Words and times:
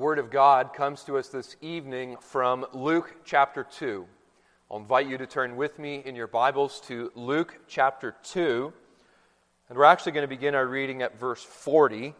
Word 0.00 0.18
of 0.18 0.30
God 0.30 0.72
comes 0.72 1.04
to 1.04 1.18
us 1.18 1.28
this 1.28 1.56
evening 1.60 2.16
from 2.22 2.64
Luke 2.72 3.16
chapter 3.26 3.64
2. 3.64 4.06
I'll 4.70 4.78
invite 4.78 5.06
you 5.06 5.18
to 5.18 5.26
turn 5.26 5.56
with 5.56 5.78
me 5.78 6.02
in 6.02 6.16
your 6.16 6.26
Bibles 6.26 6.80
to 6.86 7.12
Luke 7.14 7.58
chapter 7.68 8.16
2. 8.22 8.72
And 9.68 9.76
we're 9.76 9.84
actually 9.84 10.12
going 10.12 10.24
to 10.24 10.34
begin 10.34 10.54
our 10.54 10.66
reading 10.66 11.02
at 11.02 11.20
verse 11.20 11.42
40, 11.42 12.14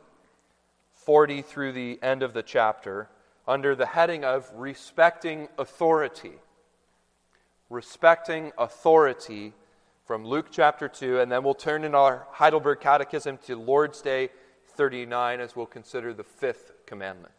40 0.93 1.41
through 1.41 1.73
the 1.73 1.99
end 2.03 2.23
of 2.23 2.35
the 2.35 2.43
chapter, 2.43 3.09
under 3.49 3.75
the 3.75 3.87
heading 3.87 4.27
of 4.27 4.51
Respecting 4.55 5.49
Authority. 5.57 6.35
Respecting 7.71 8.53
Authority 8.59 9.55
from 10.05 10.27
Luke 10.27 10.49
chapter 10.51 10.87
2. 10.87 11.21
And 11.21 11.33
then 11.33 11.43
we'll 11.43 11.55
turn 11.55 11.85
in 11.85 11.95
our 11.95 12.27
Heidelberg 12.33 12.81
Catechism 12.81 13.39
to 13.47 13.57
Lord's 13.57 14.03
Day 14.03 14.29
39 14.67 15.41
as 15.41 15.57
we'll 15.57 15.65
consider 15.65 16.13
the 16.13 16.25
fifth 16.25 16.73
commandment. 16.85 17.33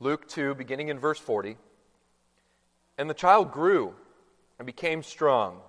Luke 0.00 0.26
2, 0.28 0.54
beginning 0.54 0.88
in 0.88 0.98
verse 0.98 1.18
40. 1.18 1.56
And 2.96 3.08
the 3.08 3.14
child 3.14 3.52
grew 3.52 3.94
and 4.58 4.66
became 4.66 5.02
strong, 5.02 5.60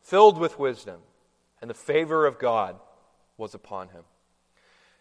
filled 0.00 0.38
with 0.38 0.58
wisdom, 0.58 1.00
and 1.60 1.68
the 1.68 1.74
favor 1.74 2.24
of 2.24 2.38
God 2.38 2.76
was 3.36 3.54
upon 3.54 3.88
him. 3.88 4.04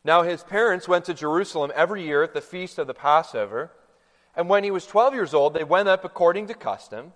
Now 0.04 0.24
his 0.24 0.44
parents 0.44 0.88
went 0.88 1.06
to 1.06 1.14
Jerusalem 1.14 1.72
every 1.76 2.04
year 2.04 2.24
at 2.24 2.34
the 2.34 2.42
feast 2.42 2.80
of 2.80 2.88
the 2.88 2.94
Passover. 2.94 3.72
And 4.36 4.50
when 4.50 4.64
he 4.64 4.72
was 4.72 4.88
12 4.88 5.14
years 5.14 5.34
old, 5.34 5.54
they 5.54 5.64
went 5.64 5.88
up 5.88 6.04
according 6.04 6.48
to 6.48 6.56
custom. 6.56 7.14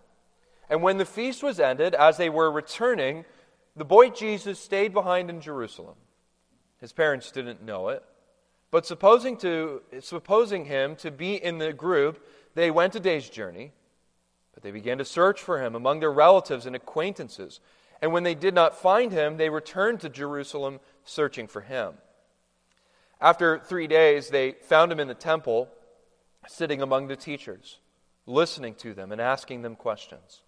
And 0.70 0.84
when 0.84 0.98
the 0.98 1.06
feast 1.06 1.42
was 1.42 1.59
ended, 1.59 1.95
as 1.95 2.18
they 2.18 2.30
were 2.30 2.52
returning, 2.52 3.26
the 3.76 3.86
boy 3.86 4.09
Jesus 4.09 4.59
stayed 4.59 4.94
behind 4.94 5.30
in 5.30 5.42
Jerusalem. 5.42 5.95
His 6.80 6.94
parents 6.94 7.32
didn't 7.32 7.64
know 7.64 7.90
it. 7.90 8.04
But 8.72 8.86
supposing, 8.86 9.38
to, 9.38 9.82
supposing 10.02 10.66
him 10.66 10.96
to 10.98 11.12
be 11.12 11.36
in 11.36 11.60
the 11.60 11.73
group, 11.73 12.26
they 12.56 12.72
went 12.72 12.96
a 12.96 13.00
day's 13.00 13.30
journey. 13.30 13.72
But 14.54 14.64
they 14.64 14.72
began 14.72 14.98
to 14.98 15.06
search 15.06 15.42
for 15.42 15.62
him 15.62 15.76
among 15.76 16.00
their 16.00 16.12
relatives 16.12 16.66
and 16.66 16.76
acquaintances. 16.76 17.59
And 18.02 18.12
when 18.12 18.23
they 18.23 18.36
did 18.36 18.54
not 18.54 18.80
find 18.80 19.12
him, 19.12 19.38
they 19.38 19.50
returned 19.50 20.02
to 20.02 20.09
Jerusalem 20.09 20.80
searching 21.04 21.48
for 21.48 21.62
him. 21.62 21.95
After 23.22 23.59
three 23.59 23.88
days, 23.88 24.30
they 24.30 24.52
found 24.52 24.92
him 24.92 25.00
in 25.00 25.08
the 25.08 25.14
temple, 25.14 25.70
sitting 26.48 26.82
among 26.82 27.08
the 27.08 27.16
teachers, 27.16 27.80
listening 28.26 28.76
to 28.76 28.94
them 28.94 29.11
and 29.11 29.22
asking 29.22 29.61
them 29.61 29.76
questions. 29.76 30.42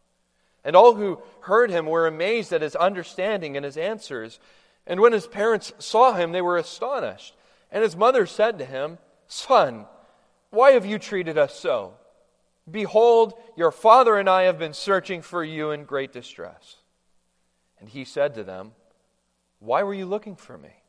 And 0.63 0.75
all 0.75 0.95
who 0.95 1.21
heard 1.41 1.69
him 1.69 1.85
were 1.85 2.07
amazed 2.07 2.51
at 2.51 2.61
his 2.61 2.75
understanding 2.75 3.55
and 3.55 3.63
his 3.63 3.77
answers. 3.77 4.39
And 4.85 4.99
when 4.99 5.13
his 5.13 5.27
parents 5.27 5.71
saw 5.79 6.13
him, 6.13 6.33
they 6.33 6.41
were 6.41 6.57
astonished. 6.57 7.33
And 7.71 7.83
his 7.83 7.95
mother 7.95 8.25
said 8.25 8.59
to 8.59 8.65
him, 8.65 8.97
Son, 9.27 9.85
why 10.49 10.71
have 10.71 10.85
you 10.85 10.99
treated 10.99 11.37
us 11.37 11.59
so? 11.59 11.93
Behold, 12.69 13.33
your 13.55 13.71
father 13.71 14.17
and 14.17 14.29
I 14.29 14.43
have 14.43 14.59
been 14.59 14.73
searching 14.73 15.21
for 15.21 15.43
you 15.43 15.71
in 15.71 15.85
great 15.85 16.11
distress. 16.11 16.77
And 17.79 17.89
he 17.89 18.03
said 18.03 18.33
to 18.35 18.43
them, 18.43 18.73
Why 19.59 19.83
were 19.83 19.93
you 19.93 20.05
looking 20.05 20.35
for 20.35 20.57
me? 20.57 20.83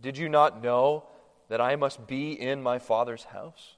Did 0.00 0.18
you 0.18 0.28
not 0.28 0.62
know 0.62 1.04
that 1.48 1.60
I 1.60 1.76
must 1.76 2.06
be 2.06 2.32
in 2.32 2.62
my 2.62 2.78
father's 2.78 3.24
house? 3.24 3.76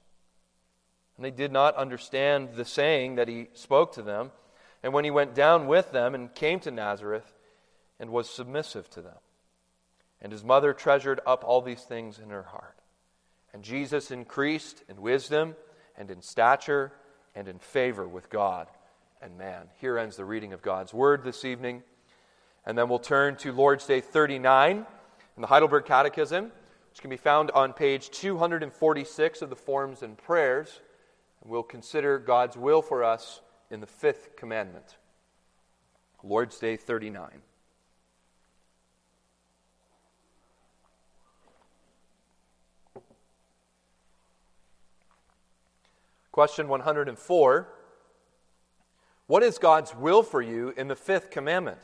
And 1.15 1.25
they 1.25 1.31
did 1.31 1.51
not 1.51 1.75
understand 1.75 2.55
the 2.55 2.65
saying 2.65 3.15
that 3.15 3.27
he 3.27 3.49
spoke 3.53 3.93
to 3.93 4.01
them. 4.01 4.31
And 4.81 4.93
when 4.93 5.05
he 5.05 5.11
went 5.11 5.35
down 5.35 5.67
with 5.67 5.91
them 5.91 6.15
and 6.15 6.33
came 6.33 6.59
to 6.61 6.71
Nazareth 6.71 7.35
and 7.99 8.09
was 8.09 8.29
submissive 8.29 8.89
to 8.91 9.01
them. 9.01 9.17
And 10.23 10.31
his 10.31 10.43
mother 10.43 10.73
treasured 10.73 11.19
up 11.27 11.43
all 11.43 11.61
these 11.61 11.83
things 11.83 12.17
in 12.17 12.29
her 12.29 12.43
heart. 12.43 12.79
And 13.53 13.61
Jesus 13.61 14.09
increased 14.09 14.83
in 14.89 15.01
wisdom 15.01 15.55
and 15.97 16.09
in 16.09 16.21
stature 16.21 16.91
and 17.35 17.47
in 17.47 17.59
favor 17.59 18.07
with 18.07 18.29
God 18.29 18.67
and 19.21 19.37
man. 19.37 19.67
Here 19.79 19.97
ends 19.97 20.15
the 20.15 20.25
reading 20.25 20.53
of 20.53 20.61
God's 20.61 20.93
word 20.93 21.23
this 21.23 21.45
evening. 21.45 21.83
And 22.65 22.77
then 22.77 22.89
we'll 22.89 22.99
turn 22.99 23.35
to 23.37 23.51
Lord's 23.51 23.85
Day 23.85 24.01
39 24.01 24.77
in 25.35 25.41
the 25.41 25.47
Heidelberg 25.47 25.85
Catechism, 25.85 26.45
which 26.89 27.01
can 27.01 27.09
be 27.09 27.17
found 27.17 27.51
on 27.51 27.73
page 27.73 28.09
246 28.09 29.41
of 29.41 29.49
the 29.49 29.55
Forms 29.55 30.01
and 30.01 30.17
Prayers. 30.17 30.79
And 31.41 31.51
we'll 31.51 31.63
consider 31.63 32.17
God's 32.17 32.55
will 32.55 32.81
for 32.81 33.03
us 33.03 33.41
in 33.69 33.81
the 33.81 33.87
fifth 33.87 34.35
commandment. 34.37 34.95
Lord's 36.23 36.57
Day 36.57 36.77
39. 36.77 37.41
Question 46.33 46.67
104 46.67 47.67
What 49.27 49.43
is 49.43 49.59
God's 49.59 49.95
will 49.95 50.23
for 50.23 50.41
you 50.41 50.73
in 50.75 50.87
the 50.87 50.95
fifth 50.95 51.29
commandment? 51.29 51.77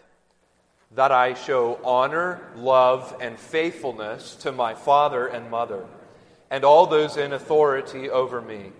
That 0.96 1.12
I 1.12 1.36
show 1.36 1.80
honor, 1.84 2.42
love, 2.56 3.16
and 3.22 3.38
faithfulness 3.38 4.36
to 4.38 4.52
my 4.52 4.74
father 4.74 5.28
and 5.28 5.52
mother, 5.52 5.86
and 6.50 6.64
all 6.64 6.88
those 6.88 7.16
in 7.16 7.32
authority 7.32 8.10
over 8.10 8.42
me. 8.42 8.72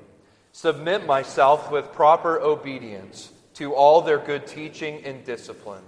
Submit 0.54 1.06
myself 1.06 1.72
with 1.72 1.94
proper 1.94 2.40
obedience 2.40 3.32
to 3.54 3.76
all 3.76 4.02
their 4.02 4.18
good 4.18 4.48
teaching 4.48 5.06
and 5.06 5.24
discipline, 5.24 5.84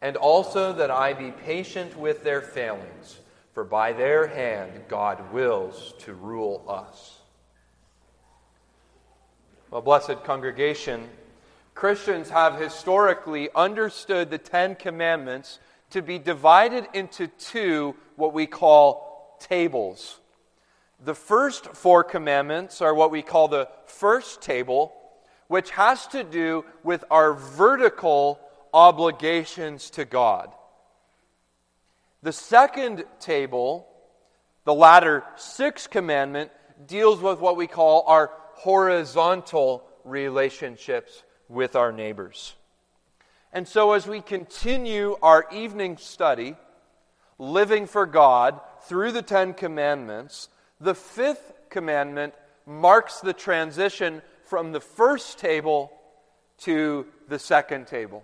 and 0.00 0.16
also 0.16 0.72
that 0.74 0.92
I 0.92 1.14
be 1.14 1.32
patient 1.32 1.98
with 1.98 2.22
their 2.22 2.40
failings, 2.40 3.18
for 3.54 3.64
by 3.64 3.92
their 3.92 4.28
hand 4.28 4.82
God 4.86 5.32
wills 5.32 5.94
to 5.98 6.14
rule 6.14 6.64
us. 6.68 7.19
Well, 9.70 9.82
blessed 9.82 10.24
congregation, 10.24 11.08
Christians 11.76 12.30
have 12.30 12.60
historically 12.60 13.50
understood 13.54 14.28
the 14.28 14.38
Ten 14.38 14.74
Commandments 14.74 15.60
to 15.90 16.02
be 16.02 16.18
divided 16.18 16.88
into 16.92 17.28
two, 17.28 17.94
what 18.16 18.34
we 18.34 18.46
call 18.46 19.38
tables. 19.38 20.18
The 21.04 21.14
first 21.14 21.66
four 21.76 22.02
commandments 22.02 22.80
are 22.80 22.92
what 22.92 23.12
we 23.12 23.22
call 23.22 23.46
the 23.46 23.68
first 23.86 24.42
table, 24.42 24.92
which 25.46 25.70
has 25.70 26.04
to 26.08 26.24
do 26.24 26.64
with 26.82 27.04
our 27.08 27.32
vertical 27.32 28.40
obligations 28.74 29.90
to 29.90 30.04
God. 30.04 30.50
The 32.24 32.32
second 32.32 33.04
table, 33.20 33.86
the 34.64 34.74
latter 34.74 35.22
six 35.36 35.86
commandment, 35.86 36.50
deals 36.88 37.20
with 37.20 37.38
what 37.38 37.56
we 37.56 37.68
call 37.68 38.02
our 38.08 38.32
horizontal 38.60 39.82
relationships 40.04 41.22
with 41.48 41.74
our 41.74 41.92
neighbors. 41.92 42.54
And 43.52 43.66
so, 43.66 43.92
as 43.92 44.06
we 44.06 44.20
continue 44.20 45.16
our 45.22 45.46
evening 45.50 45.96
study, 45.96 46.56
living 47.38 47.86
for 47.86 48.04
God 48.04 48.60
through 48.82 49.12
the 49.12 49.22
Ten 49.22 49.54
Commandments, 49.54 50.48
the 50.78 50.94
fifth 50.94 51.52
commandment 51.70 52.34
marks 52.66 53.20
the 53.20 53.32
transition 53.32 54.20
from 54.44 54.72
the 54.72 54.80
first 54.80 55.38
table 55.38 55.90
to 56.58 57.06
the 57.28 57.38
second 57.38 57.86
table. 57.86 58.22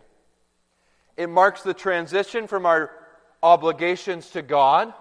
It 1.16 1.30
marks 1.30 1.62
the 1.62 1.74
transition 1.74 2.46
from 2.46 2.66
our 2.66 2.90
obligations 3.42 4.28
to 4.30 4.42
God, 4.42 4.92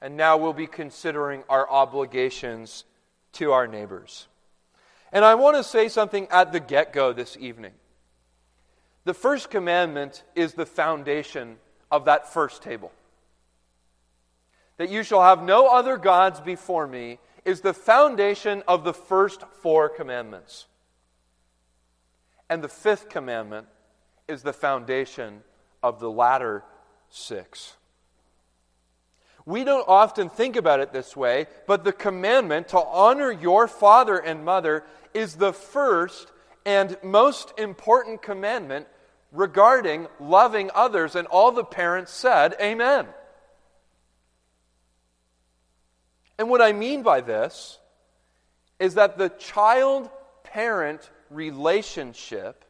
and 0.00 0.16
now 0.16 0.36
we'll 0.36 0.52
be 0.52 0.66
considering 0.66 1.44
our 1.48 1.70
obligations 1.70 2.84
to 3.34 3.52
our 3.52 3.68
neighbors. 3.68 4.26
And 5.12 5.24
I 5.24 5.34
want 5.34 5.56
to 5.56 5.64
say 5.64 5.88
something 5.88 6.26
at 6.30 6.52
the 6.52 6.60
get 6.60 6.92
go 6.92 7.12
this 7.12 7.36
evening. 7.38 7.72
The 9.04 9.14
first 9.14 9.50
commandment 9.50 10.22
is 10.34 10.54
the 10.54 10.66
foundation 10.66 11.58
of 11.90 12.06
that 12.06 12.32
first 12.32 12.62
table. 12.62 12.92
That 14.78 14.88
you 14.88 15.02
shall 15.02 15.22
have 15.22 15.42
no 15.42 15.68
other 15.68 15.98
gods 15.98 16.40
before 16.40 16.86
me 16.86 17.18
is 17.44 17.60
the 17.60 17.74
foundation 17.74 18.62
of 18.66 18.84
the 18.84 18.94
first 18.94 19.42
four 19.60 19.88
commandments. 19.88 20.66
And 22.48 22.62
the 22.62 22.68
fifth 22.68 23.08
commandment 23.08 23.66
is 24.28 24.42
the 24.42 24.52
foundation 24.52 25.42
of 25.82 26.00
the 26.00 26.10
latter 26.10 26.64
six. 27.10 27.74
We 29.44 29.64
don't 29.64 29.88
often 29.88 30.28
think 30.28 30.56
about 30.56 30.80
it 30.80 30.92
this 30.92 31.16
way, 31.16 31.46
but 31.66 31.84
the 31.84 31.92
commandment 31.92 32.68
to 32.68 32.78
honor 32.78 33.32
your 33.32 33.66
father 33.66 34.18
and 34.18 34.44
mother 34.44 34.84
is 35.14 35.34
the 35.36 35.52
first 35.52 36.30
and 36.64 36.96
most 37.02 37.52
important 37.58 38.22
commandment 38.22 38.86
regarding 39.32 40.06
loving 40.20 40.70
others. 40.74 41.16
And 41.16 41.26
all 41.26 41.50
the 41.50 41.64
parents 41.64 42.12
said, 42.12 42.54
Amen. 42.60 43.06
And 46.38 46.48
what 46.48 46.62
I 46.62 46.72
mean 46.72 47.02
by 47.02 47.20
this 47.20 47.78
is 48.78 48.94
that 48.94 49.18
the 49.18 49.28
child 49.28 50.08
parent 50.44 51.10
relationship 51.30 52.64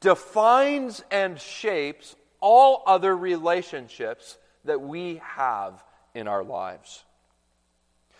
defines 0.00 1.04
and 1.10 1.40
shapes 1.40 2.16
all 2.40 2.82
other 2.86 3.16
relationships 3.16 4.38
that 4.64 4.80
we 4.80 5.20
have 5.22 5.82
in 6.14 6.28
our 6.28 6.44
lives. 6.44 7.04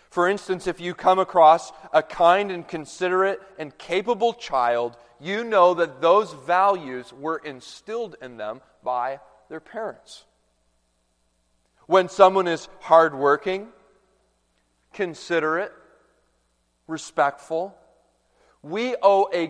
For 0.09 0.29
instance, 0.29 0.67
if 0.67 0.79
you 0.79 0.93
come 0.93 1.19
across 1.19 1.73
a 1.91 2.01
kind 2.01 2.51
and 2.51 2.65
considerate 2.65 3.41
and 3.59 3.77
capable 3.77 4.33
child, 4.33 4.95
you 5.19 5.43
know 5.43 5.73
that 5.73 6.01
those 6.01 6.33
values 6.33 7.11
were 7.11 7.37
instilled 7.37 8.15
in 8.21 8.37
them 8.37 8.61
by 8.83 9.19
their 9.49 9.59
parents. 9.59 10.23
When 11.87 12.09
someone 12.09 12.47
is 12.47 12.67
hardworking, 12.79 13.67
considerate, 14.93 15.73
respectful, 16.87 17.75
we 18.61 18.95
owe 19.01 19.29
a, 19.31 19.47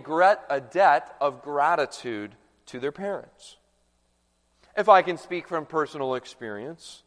debt 0.60 1.16
of 1.22 1.42
gratitude 1.42 2.36
to 2.66 2.80
their 2.80 2.92
parents. 2.92 3.58
If 4.76 4.90
I 4.90 5.02
can 5.02 5.18
speak 5.18 5.48
from 5.48 5.66
personal 5.66 6.16
experience, 6.16 7.04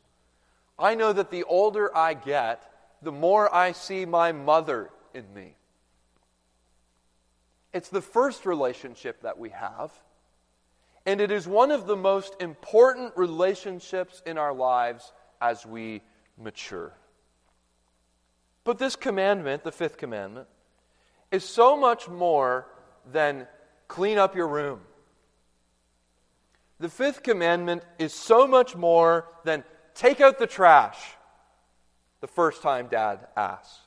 I 0.79 0.95
know 0.95 1.13
that 1.13 1.31
the 1.31 1.45
older 1.45 1.95
I 1.97 2.15
get, 2.15 2.63
the 3.03 3.13
more 3.13 3.55
I 3.55 3.73
see 3.73 4.07
my 4.07 4.33
mother 4.33 4.91
in 5.13 5.33
me. 5.35 5.55
It's 7.73 7.91
the 7.91 8.01
first 8.01 8.47
relationship 8.47 9.23
that 9.23 9.39
we 9.39 9.51
have, 9.51 9.93
and 11.05 11.21
it 11.21 11.31
is 11.31 11.47
one 11.47 11.71
of 11.71 11.87
the 11.87 11.97
most 11.97 12.35
important 12.41 13.17
relationships 13.17 14.23
in 14.25 14.39
our 14.39 14.55
lives 14.55 15.13
as 15.41 15.67
we 15.67 16.03
mature. 16.39 16.93
But 18.65 18.79
this 18.79 18.97
commandment, 18.97 19.65
the 19.65 19.73
fifth 19.73 19.97
commandment, 19.97 20.49
is 21.31 21.45
so 21.45 21.77
much 21.77 22.09
more 22.09 22.67
than 23.13 23.47
clean 23.87 24.19
up 24.19 24.35
your 24.35 24.49
room. 24.49 24.81
The 26.81 26.89
fifth 26.89 27.23
commandment 27.23 27.83
is 27.99 28.15
so 28.15 28.47
much 28.47 28.77
more 28.77 29.29
than 29.45 29.65
take 29.95 30.21
out 30.21 30.39
the 30.39 30.47
trash 30.47 30.99
the 32.21 32.29
first 32.29 32.63
time 32.63 32.89
dad 32.89 33.27
asks. 33.37 33.81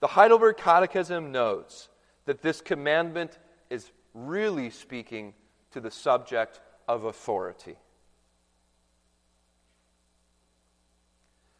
The 0.00 0.08
Heidelberg 0.08 0.56
Catechism 0.56 1.32
notes 1.32 1.88
that 2.26 2.42
this 2.42 2.60
commandment 2.60 3.38
is 3.70 3.90
really 4.12 4.70
speaking 4.70 5.34
to 5.72 5.80
the 5.80 5.90
subject 5.90 6.60
of 6.86 7.04
authority. 7.04 7.76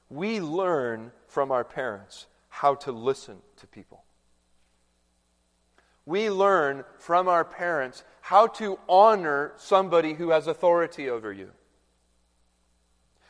We 0.08 0.40
learn 0.40 1.10
from 1.26 1.50
our 1.50 1.64
parents 1.64 2.26
how 2.48 2.76
to 2.76 2.92
listen 2.92 3.38
to 3.56 3.66
people. 3.66 4.04
We 6.06 6.30
learn 6.30 6.84
from 6.98 7.28
our 7.28 7.44
parents 7.44 8.04
how 8.20 8.46
to 8.46 8.78
honor 8.88 9.52
somebody 9.56 10.14
who 10.14 10.30
has 10.30 10.46
authority 10.46 11.08
over 11.08 11.32
you. 11.32 11.50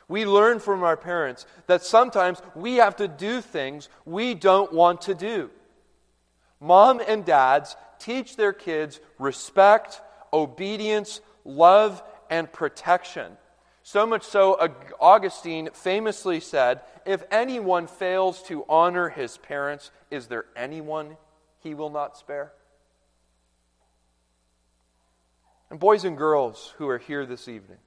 We 0.08 0.26
learn 0.26 0.58
from 0.58 0.82
our 0.82 0.96
parents 0.96 1.46
that 1.66 1.82
sometimes 1.82 2.42
we 2.54 2.76
have 2.76 2.96
to 2.96 3.08
do 3.08 3.40
things 3.40 3.88
we 4.04 4.34
don't 4.34 4.72
want 4.72 5.02
to 5.02 5.14
do. 5.14 5.50
Mom 6.60 7.00
and 7.06 7.24
dads 7.24 7.76
teach 7.98 8.36
their 8.36 8.52
kids 8.52 9.00
respect, 9.18 10.00
obedience, 10.32 11.20
love, 11.44 12.02
and 12.28 12.52
protection. 12.52 13.36
So 13.82 14.06
much 14.06 14.24
so, 14.24 14.58
Augustine 14.98 15.68
famously 15.72 16.40
said, 16.40 16.80
If 17.04 17.22
anyone 17.30 17.86
fails 17.86 18.42
to 18.44 18.64
honor 18.68 19.10
his 19.10 19.36
parents, 19.38 19.90
is 20.10 20.26
there 20.26 20.46
anyone 20.56 21.16
he 21.60 21.74
will 21.74 21.90
not 21.90 22.16
spare? 22.16 22.52
And 25.70 25.80
boys 25.80 26.04
and 26.04 26.16
girls 26.16 26.74
who 26.78 26.88
are 26.88 26.98
here 26.98 27.26
this 27.26 27.48
evening, 27.48 27.78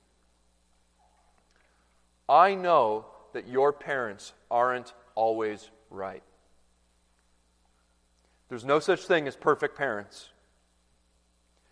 I 2.27 2.55
know 2.55 3.05
that 3.33 3.47
your 3.47 3.71
parents 3.71 4.33
aren't 4.49 4.93
always 5.15 5.69
right. 5.89 6.23
There's 8.49 8.65
no 8.65 8.79
such 8.79 9.05
thing 9.05 9.27
as 9.27 9.35
perfect 9.35 9.77
parents. 9.77 10.29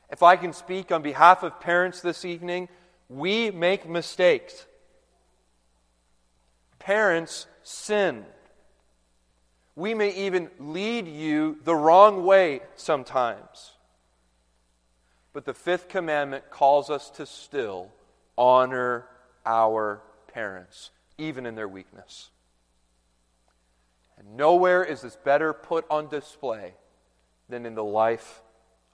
If 0.10 0.24
I 0.24 0.36
can 0.36 0.54
speak 0.54 0.92
on 0.92 1.02
behalf 1.02 1.44
of 1.44 1.60
parents 1.60 2.02
this 2.02 2.26
evening, 2.26 2.70
we 3.10 3.52
make 3.52 3.88
mistakes. 3.88 4.66
Parents 6.80 7.48
sin. 7.64 8.26
We 9.76 9.94
may 9.94 10.14
even 10.14 10.50
lead 10.60 11.08
you 11.08 11.58
the 11.64 11.76
wrong 11.76 12.24
way 12.26 12.62
sometimes. 12.76 13.75
But 15.36 15.44
the 15.44 15.54
fifth 15.54 15.90
commandment 15.90 16.50
calls 16.50 16.90
us 16.90 17.10
to 17.18 17.26
still 17.26 17.92
honor 18.38 19.06
our 19.46 20.02
parents, 20.34 20.92
even 21.18 21.46
in 21.46 21.56
their 21.56 21.68
weakness. 21.68 22.30
And 24.18 24.38
nowhere 24.38 24.82
is 24.82 25.02
this 25.02 25.18
better 25.18 25.52
put 25.52 25.86
on 25.90 26.08
display 26.08 26.74
than 27.50 27.66
in 27.66 27.76
the 27.76 27.84
life 27.84 28.42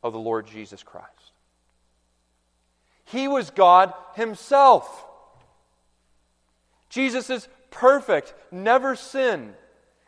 of 0.01 0.13
the 0.13 0.19
Lord 0.19 0.47
Jesus 0.47 0.81
Christ. 0.81 1.31
He 3.05 3.27
was 3.27 3.51
God 3.51 3.93
Himself. 4.15 5.05
Jesus 6.89 7.29
is 7.29 7.47
perfect, 7.69 8.33
never 8.49 8.95
sinned, 8.95 9.53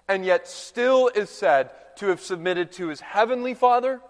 and 0.08 0.26
yet 0.26 0.48
still 0.48 1.10
is 1.10 1.30
said 1.30 1.70
to 1.98 2.08
have 2.08 2.22
submitted 2.22 2.72
to 2.72 2.88
His 2.88 3.02
heavenly 3.02 3.54
Father 3.54 4.02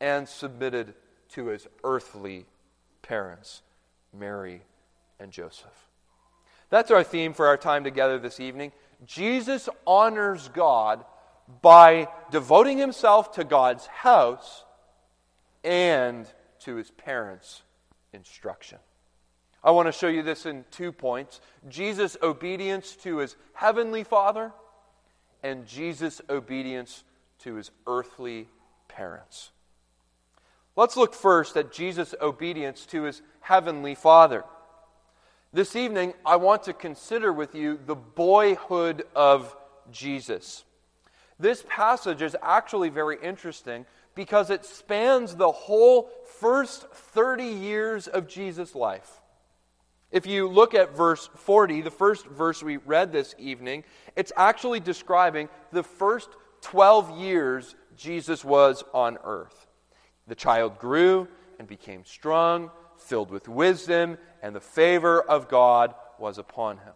and 0.00 0.28
submitted 0.28 0.94
to 1.30 1.46
His 1.46 1.66
earthly 1.84 2.46
parents, 3.02 3.62
Mary 4.12 4.62
and 5.18 5.32
Joseph. 5.32 5.88
That's 6.70 6.90
our 6.90 7.04
theme 7.04 7.32
for 7.32 7.46
our 7.46 7.56
time 7.56 7.84
together 7.84 8.18
this 8.18 8.40
evening. 8.40 8.72
Jesus 9.04 9.68
honors 9.86 10.48
God 10.48 11.04
by 11.62 12.08
devoting 12.30 12.78
himself 12.78 13.32
to 13.32 13.44
God's 13.44 13.86
house 13.86 14.64
and 15.62 16.26
to 16.60 16.76
his 16.76 16.90
parents' 16.90 17.62
instruction. 18.12 18.78
I 19.62 19.70
want 19.70 19.86
to 19.86 19.92
show 19.92 20.08
you 20.08 20.22
this 20.22 20.46
in 20.46 20.64
two 20.70 20.92
points 20.92 21.40
Jesus' 21.68 22.16
obedience 22.22 22.96
to 22.96 23.18
his 23.18 23.36
heavenly 23.52 24.04
Father, 24.04 24.52
and 25.42 25.66
Jesus' 25.66 26.20
obedience 26.28 27.04
to 27.40 27.54
his 27.54 27.70
earthly 27.86 28.48
parents. 28.88 29.50
Let's 30.76 30.96
look 30.96 31.14
first 31.14 31.56
at 31.56 31.72
Jesus' 31.72 32.14
obedience 32.20 32.84
to 32.86 33.04
his 33.04 33.22
heavenly 33.40 33.94
Father. 33.94 34.44
This 35.50 35.74
evening, 35.74 36.12
I 36.24 36.36
want 36.36 36.64
to 36.64 36.74
consider 36.74 37.32
with 37.32 37.54
you 37.54 37.80
the 37.86 37.94
boyhood 37.94 39.04
of 39.14 39.56
Jesus. 39.90 40.64
This 41.38 41.64
passage 41.66 42.20
is 42.20 42.36
actually 42.42 42.90
very 42.90 43.16
interesting 43.22 43.86
because 44.14 44.50
it 44.50 44.66
spans 44.66 45.34
the 45.34 45.50
whole 45.50 46.10
first 46.40 46.90
30 46.90 47.44
years 47.44 48.06
of 48.06 48.28
Jesus' 48.28 48.74
life. 48.74 49.22
If 50.10 50.26
you 50.26 50.46
look 50.46 50.74
at 50.74 50.94
verse 50.94 51.30
40, 51.36 51.80
the 51.82 51.90
first 51.90 52.26
verse 52.26 52.62
we 52.62 52.76
read 52.76 53.12
this 53.12 53.34
evening, 53.38 53.84
it's 54.14 54.32
actually 54.36 54.80
describing 54.80 55.48
the 55.72 55.82
first 55.82 56.28
12 56.60 57.18
years 57.18 57.74
Jesus 57.96 58.44
was 58.44 58.84
on 58.92 59.16
earth. 59.24 59.65
The 60.26 60.34
child 60.34 60.78
grew 60.78 61.28
and 61.58 61.68
became 61.68 62.04
strong, 62.04 62.70
filled 62.98 63.30
with 63.30 63.48
wisdom, 63.48 64.18
and 64.42 64.54
the 64.54 64.60
favor 64.60 65.20
of 65.20 65.48
God 65.48 65.94
was 66.18 66.38
upon 66.38 66.78
him. 66.78 66.94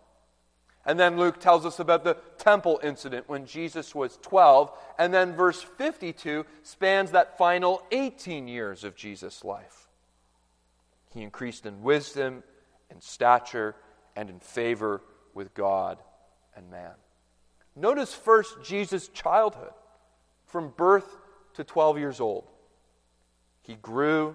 And 0.87 0.99
then 0.99 1.18
Luke 1.18 1.38
tells 1.38 1.66
us 1.66 1.78
about 1.78 2.04
the 2.04 2.16
temple 2.38 2.80
incident 2.82 3.28
when 3.28 3.44
Jesus 3.44 3.94
was 3.94 4.18
12. 4.22 4.72
And 4.99 5.12
then 5.12 5.34
verse 5.34 5.62
52 5.62 6.46
spans 6.62 7.10
that 7.10 7.37
final 7.37 7.82
18 7.92 8.49
years 8.49 8.82
of 8.82 8.96
Jesus' 8.96 9.44
life. 9.44 9.88
He 11.12 11.22
increased 11.22 11.66
in 11.66 11.82
wisdom, 11.82 12.42
in 12.90 13.00
stature, 13.00 13.76
and 14.16 14.30
in 14.30 14.40
favor 14.40 15.02
with 15.34 15.54
God 15.54 15.99
and 16.56 16.70
man. 16.70 16.94
Notice 17.76 18.14
first 18.14 18.62
Jesus' 18.64 19.08
childhood, 19.08 19.72
from 20.46 20.72
birth 20.76 21.18
to 21.54 21.64
12 21.64 21.99
years 21.99 22.20
old. 22.20 22.44
He 23.62 23.74
grew, 23.76 24.34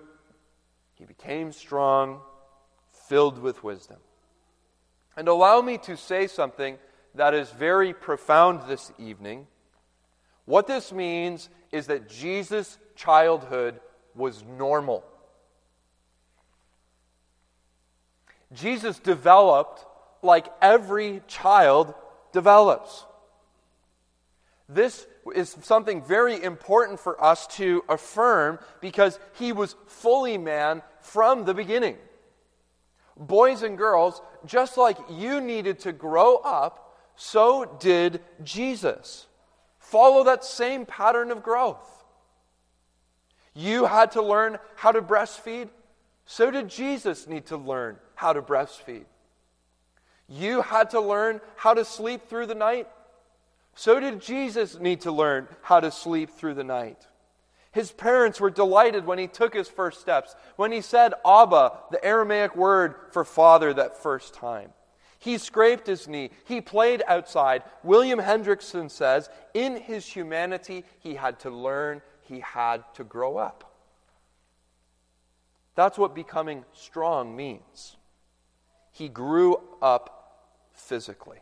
he 0.93 1.05
became 1.05 1.51
strong, 1.51 2.21
filled 3.07 3.39
with 3.39 3.63
wisdom. 3.63 3.97
And 5.17 5.27
allow 5.27 5.61
me 5.61 5.77
to 5.79 5.97
say 5.97 6.27
something 6.27 6.77
that 7.15 7.33
is 7.33 7.49
very 7.51 7.93
profound 7.93 8.67
this 8.67 8.91
evening. 8.97 9.47
What 10.45 10.67
this 10.67 10.91
means 10.91 11.49
is 11.71 11.87
that 11.87 12.09
Jesus' 12.09 12.77
childhood 12.95 13.79
was 14.13 14.43
normal. 14.43 15.03
Jesus 18.53 18.99
developed 18.99 19.85
like 20.21 20.47
every 20.61 21.21
child 21.27 21.93
develops. 22.31 23.05
This 24.67 25.05
is 25.35 25.55
something 25.61 26.03
very 26.03 26.41
important 26.41 26.99
for 26.99 27.23
us 27.23 27.45
to 27.57 27.83
affirm 27.87 28.59
because 28.81 29.19
he 29.33 29.51
was 29.51 29.75
fully 29.87 30.37
man 30.37 30.81
from 31.01 31.45
the 31.45 31.53
beginning 31.53 31.97
boys 33.17 33.63
and 33.63 33.77
girls, 33.77 34.21
just 34.45 34.77
like 34.77 34.97
you 35.09 35.39
needed 35.39 35.79
to 35.79 35.93
grow 35.93 36.35
up 36.37 36.85
so 37.15 37.65
did 37.79 38.21
Jesus. 38.43 39.27
Follow 39.79 40.23
that 40.25 40.43
same 40.43 40.85
pattern 40.85 41.31
of 41.31 41.43
growth. 41.43 42.03
You 43.53 43.85
had 43.85 44.11
to 44.11 44.21
learn 44.21 44.57
how 44.75 44.91
to 44.91 45.01
breastfeed, 45.01 45.69
so 46.25 46.51
did 46.51 46.67
Jesus 46.67 47.27
need 47.27 47.45
to 47.47 47.57
learn 47.57 47.97
how 48.15 48.33
to 48.33 48.41
breastfeed. 48.41 49.05
You 50.27 50.61
had 50.61 50.89
to 50.89 50.99
learn 50.99 51.39
how 51.55 51.73
to 51.73 51.85
sleep 51.85 52.27
through 52.27 52.47
the 52.47 52.55
night, 52.55 52.89
so 53.75 53.99
did 53.99 54.21
Jesus 54.21 54.79
need 54.79 55.01
to 55.01 55.11
learn 55.11 55.47
how 55.61 55.79
to 55.79 55.91
sleep 55.91 56.31
through 56.31 56.55
the 56.55 56.63
night. 56.63 57.05
His 57.71 57.91
parents 57.91 58.39
were 58.39 58.49
delighted 58.49 59.05
when 59.05 59.19
he 59.19 59.27
took 59.27 59.53
his 59.53 59.67
first 59.67 59.99
steps, 59.99 60.33
when 60.55 60.71
he 60.71 60.79
said 60.79 61.13
Abba, 61.25 61.73
the 61.91 62.03
Aramaic 62.03 62.55
word 62.55 62.95
for 63.11 63.25
father, 63.25 63.73
that 63.73 64.01
first 64.01 64.33
time. 64.33 64.71
He 65.19 65.37
scraped 65.37 65.87
his 65.87 66.07
knee. 66.07 66.29
He 66.45 66.61
played 66.61 67.03
outside. 67.05 67.63
William 67.83 68.19
Hendriksen 68.19 68.89
says, 68.89 69.29
in 69.53 69.75
his 69.75 70.05
humanity, 70.05 70.85
he 70.99 71.15
had 71.15 71.39
to 71.41 71.49
learn, 71.49 72.01
he 72.21 72.39
had 72.39 72.83
to 72.93 73.03
grow 73.03 73.37
up. 73.37 73.73
That's 75.75 75.97
what 75.97 76.15
becoming 76.15 76.63
strong 76.71 77.35
means. 77.35 77.97
He 78.93 79.09
grew 79.09 79.59
up 79.81 80.45
physically. 80.73 81.39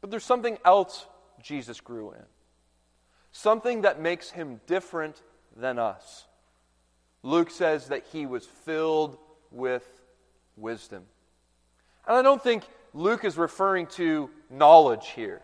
But 0.00 0.10
there's 0.10 0.24
something 0.24 0.58
else 0.64 1.06
Jesus 1.42 1.80
grew 1.80 2.12
in 2.12 2.24
something 3.32 3.82
that 3.82 4.00
makes 4.00 4.30
him 4.30 4.60
different 4.66 5.22
than 5.56 5.78
us. 5.78 6.26
Luke 7.22 7.50
says 7.50 7.88
that 7.88 8.04
he 8.12 8.26
was 8.26 8.46
filled 8.46 9.18
with 9.50 9.86
wisdom. 10.56 11.04
And 12.06 12.16
I 12.16 12.22
don't 12.22 12.42
think 12.42 12.64
Luke 12.94 13.24
is 13.24 13.36
referring 13.36 13.86
to 13.88 14.30
knowledge 14.48 15.08
here. 15.08 15.42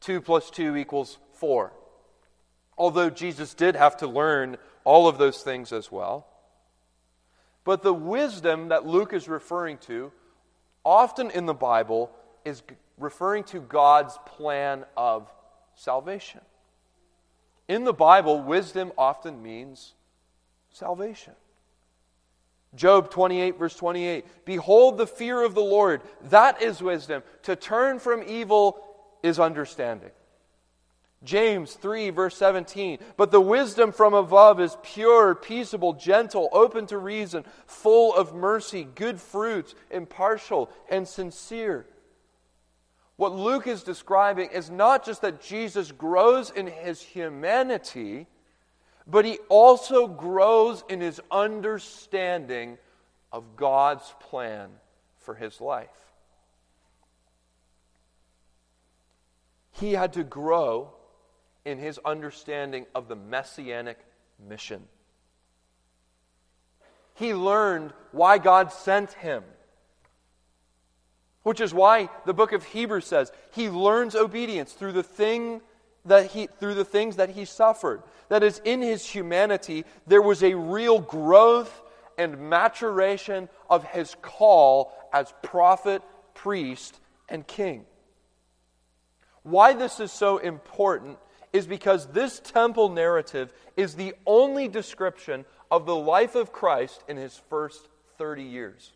2 0.00 0.20
plus 0.20 0.50
2 0.50 0.76
equals 0.76 1.18
4. 1.34 1.72
Although 2.76 3.10
Jesus 3.10 3.54
did 3.54 3.74
have 3.74 3.96
to 3.98 4.06
learn 4.06 4.56
all 4.84 5.08
of 5.08 5.18
those 5.18 5.42
things 5.42 5.72
as 5.72 5.90
well. 5.90 6.26
But 7.64 7.82
the 7.82 7.92
wisdom 7.92 8.68
that 8.68 8.86
Luke 8.86 9.12
is 9.12 9.28
referring 9.28 9.78
to, 9.78 10.12
often 10.84 11.30
in 11.30 11.44
the 11.46 11.54
Bible, 11.54 12.10
is 12.44 12.62
referring 12.98 13.44
to 13.44 13.60
God's 13.60 14.18
plan 14.26 14.84
of 14.96 15.32
salvation. 15.74 16.40
In 17.68 17.84
the 17.84 17.92
Bible, 17.92 18.40
wisdom 18.40 18.92
often 18.96 19.42
means 19.42 19.94
salvation. 20.70 21.34
Job 22.74 23.10
28, 23.10 23.58
verse 23.58 23.76
28 23.76 24.24
Behold 24.44 24.98
the 24.98 25.06
fear 25.06 25.42
of 25.42 25.54
the 25.54 25.60
Lord, 25.60 26.02
that 26.24 26.62
is 26.62 26.82
wisdom. 26.82 27.22
To 27.44 27.56
turn 27.56 27.98
from 27.98 28.22
evil 28.26 28.82
is 29.22 29.38
understanding. 29.38 30.10
James 31.24 31.74
3, 31.74 32.10
verse 32.10 32.36
17. 32.36 32.98
But 33.16 33.32
the 33.32 33.40
wisdom 33.40 33.90
from 33.90 34.14
above 34.14 34.60
is 34.60 34.76
pure, 34.82 35.34
peaceable, 35.34 35.94
gentle, 35.94 36.48
open 36.52 36.86
to 36.86 36.98
reason, 36.98 37.44
full 37.66 38.14
of 38.14 38.34
mercy, 38.34 38.86
good 38.94 39.20
fruits, 39.20 39.74
impartial, 39.90 40.70
and 40.88 41.08
sincere. 41.08 41.86
What 43.18 43.34
Luke 43.34 43.66
is 43.66 43.82
describing 43.82 44.50
is 44.50 44.70
not 44.70 45.04
just 45.04 45.22
that 45.22 45.42
Jesus 45.42 45.90
grows 45.90 46.50
in 46.50 46.68
his 46.68 47.02
humanity, 47.02 48.28
but 49.08 49.24
he 49.24 49.38
also 49.48 50.06
grows 50.06 50.84
in 50.88 51.00
his 51.00 51.20
understanding 51.28 52.78
of 53.32 53.56
God's 53.56 54.14
plan 54.20 54.70
for 55.18 55.34
his 55.34 55.60
life. 55.60 55.88
He 59.72 59.94
had 59.94 60.12
to 60.12 60.22
grow 60.22 60.92
in 61.64 61.78
his 61.78 61.98
understanding 62.04 62.86
of 62.94 63.08
the 63.08 63.16
messianic 63.16 63.98
mission. 64.48 64.84
He 67.14 67.34
learned 67.34 67.92
why 68.12 68.38
God 68.38 68.72
sent 68.72 69.14
him. 69.14 69.42
Which 71.42 71.60
is 71.60 71.72
why 71.72 72.08
the 72.26 72.34
book 72.34 72.52
of 72.52 72.64
Hebrews 72.64 73.06
says 73.06 73.32
he 73.52 73.68
learns 73.68 74.14
obedience 74.14 74.72
through 74.72 74.92
the 74.92 75.02
thing 75.02 75.60
that 76.04 76.30
he 76.30 76.46
through 76.46 76.74
the 76.74 76.84
things 76.84 77.16
that 77.16 77.30
he 77.30 77.44
suffered. 77.44 78.02
That 78.28 78.42
is 78.42 78.60
in 78.64 78.82
his 78.82 79.06
humanity 79.06 79.84
there 80.06 80.22
was 80.22 80.42
a 80.42 80.54
real 80.54 80.98
growth 80.98 81.82
and 82.16 82.50
maturation 82.50 83.48
of 83.70 83.84
his 83.84 84.16
call 84.20 84.92
as 85.12 85.32
prophet, 85.42 86.02
priest, 86.34 86.98
and 87.28 87.46
king. 87.46 87.84
Why 89.44 89.72
this 89.72 90.00
is 90.00 90.12
so 90.12 90.38
important 90.38 91.18
is 91.52 91.66
because 91.66 92.08
this 92.08 92.40
temple 92.40 92.90
narrative 92.90 93.52
is 93.76 93.94
the 93.94 94.14
only 94.26 94.68
description 94.68 95.44
of 95.70 95.86
the 95.86 95.96
life 95.96 96.34
of 96.34 96.52
Christ 96.52 97.02
in 97.08 97.16
his 97.16 97.40
first 97.48 97.88
30 98.18 98.42
years. 98.42 98.92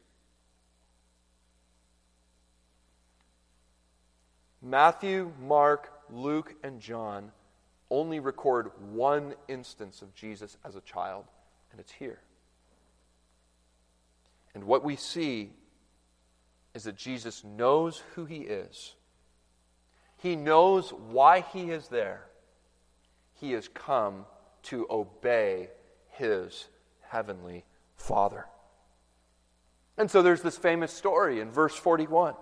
Matthew, 4.62 5.32
Mark, 5.40 5.90
Luke, 6.08 6.54
and 6.62 6.80
John 6.80 7.32
only 7.90 8.20
record 8.20 8.70
one 8.92 9.34
instance 9.48 10.00
of 10.00 10.14
Jesus 10.14 10.56
as 10.64 10.76
a 10.76 10.80
child, 10.80 11.24
and 11.72 11.80
it's 11.80 11.92
here. 11.92 12.20
And 14.54 14.64
what 14.64 14.84
we 14.84 14.96
see 14.96 15.50
is 16.74 16.84
that 16.84 16.96
Jesus 16.96 17.44
knows 17.44 18.02
who 18.14 18.24
he 18.24 18.38
is. 18.38 18.94
He 20.18 20.36
knows 20.36 20.92
why 20.92 21.40
he 21.40 21.70
is 21.70 21.88
there. 21.88 22.26
He 23.34 23.52
has 23.52 23.68
come 23.68 24.24
to 24.64 24.86
obey 24.88 25.68
his 26.10 26.68
heavenly 27.00 27.64
Father. 27.96 28.46
And 29.98 30.10
so 30.10 30.22
there's 30.22 30.42
this 30.42 30.56
famous 30.56 30.92
story 30.92 31.40
in 31.40 31.50
verse 31.50 31.74
41. 31.74 32.34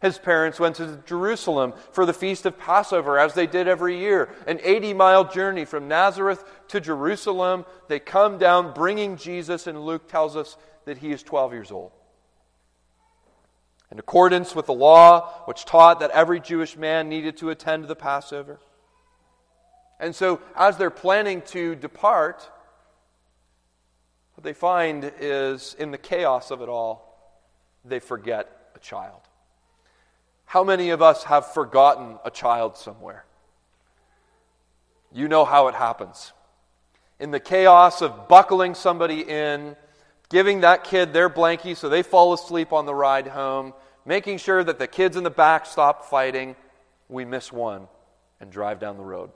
His 0.00 0.18
parents 0.18 0.58
went 0.58 0.76
to 0.76 1.02
Jerusalem 1.04 1.74
for 1.92 2.06
the 2.06 2.14
feast 2.14 2.46
of 2.46 2.58
Passover, 2.58 3.18
as 3.18 3.34
they 3.34 3.46
did 3.46 3.68
every 3.68 3.98
year. 3.98 4.34
An 4.46 4.58
80 4.62 4.94
mile 4.94 5.24
journey 5.24 5.66
from 5.66 5.88
Nazareth 5.88 6.42
to 6.68 6.80
Jerusalem. 6.80 7.66
They 7.88 8.00
come 8.00 8.38
down 8.38 8.72
bringing 8.72 9.18
Jesus, 9.18 9.66
and 9.66 9.84
Luke 9.84 10.08
tells 10.08 10.36
us 10.36 10.56
that 10.86 10.98
he 10.98 11.12
is 11.12 11.22
12 11.22 11.52
years 11.52 11.70
old. 11.70 11.92
In 13.92 13.98
accordance 13.98 14.54
with 14.54 14.66
the 14.66 14.72
law, 14.72 15.42
which 15.44 15.66
taught 15.66 16.00
that 16.00 16.12
every 16.12 16.40
Jewish 16.40 16.76
man 16.76 17.10
needed 17.10 17.36
to 17.38 17.50
attend 17.50 17.84
the 17.84 17.96
Passover. 17.96 18.58
And 19.98 20.14
so, 20.14 20.40
as 20.56 20.78
they're 20.78 20.88
planning 20.88 21.42
to 21.48 21.74
depart, 21.74 22.48
what 24.34 24.44
they 24.44 24.54
find 24.54 25.12
is 25.20 25.76
in 25.78 25.90
the 25.90 25.98
chaos 25.98 26.50
of 26.50 26.62
it 26.62 26.70
all, 26.70 27.36
they 27.84 27.98
forget 27.98 28.70
a 28.74 28.78
child. 28.78 29.20
How 30.50 30.64
many 30.64 30.90
of 30.90 31.00
us 31.00 31.22
have 31.22 31.52
forgotten 31.52 32.18
a 32.24 32.30
child 32.32 32.76
somewhere? 32.76 33.24
You 35.12 35.28
know 35.28 35.44
how 35.44 35.68
it 35.68 35.76
happens. 35.76 36.32
In 37.20 37.30
the 37.30 37.38
chaos 37.38 38.02
of 38.02 38.26
buckling 38.26 38.74
somebody 38.74 39.20
in, 39.20 39.76
giving 40.28 40.62
that 40.62 40.82
kid 40.82 41.12
their 41.12 41.30
blankie 41.30 41.76
so 41.76 41.88
they 41.88 42.02
fall 42.02 42.32
asleep 42.32 42.72
on 42.72 42.84
the 42.84 42.92
ride 42.92 43.28
home, 43.28 43.74
making 44.04 44.38
sure 44.38 44.64
that 44.64 44.80
the 44.80 44.88
kids 44.88 45.16
in 45.16 45.22
the 45.22 45.30
back 45.30 45.66
stop 45.66 46.06
fighting, 46.06 46.56
we 47.08 47.24
miss 47.24 47.52
one 47.52 47.86
and 48.40 48.50
drive 48.50 48.80
down 48.80 48.96
the 48.96 49.04
road. 49.04 49.30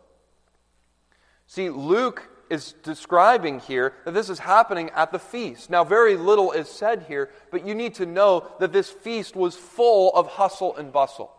See, 1.46 1.70
Luke 1.70 2.28
is 2.50 2.74
describing 2.82 3.60
here 3.60 3.94
that 4.04 4.14
this 4.14 4.28
is 4.28 4.38
happening 4.38 4.90
at 4.90 5.12
the 5.12 5.18
feast. 5.18 5.70
Now, 5.70 5.84
very 5.84 6.16
little 6.16 6.52
is 6.52 6.68
said 6.68 7.04
here, 7.08 7.30
but 7.50 7.66
you 7.66 7.74
need 7.74 7.94
to 7.94 8.06
know 8.06 8.46
that 8.60 8.72
this 8.72 8.90
feast 8.90 9.36
was 9.36 9.56
full 9.56 10.12
of 10.14 10.26
hustle 10.26 10.76
and 10.76 10.92
bustle. 10.92 11.32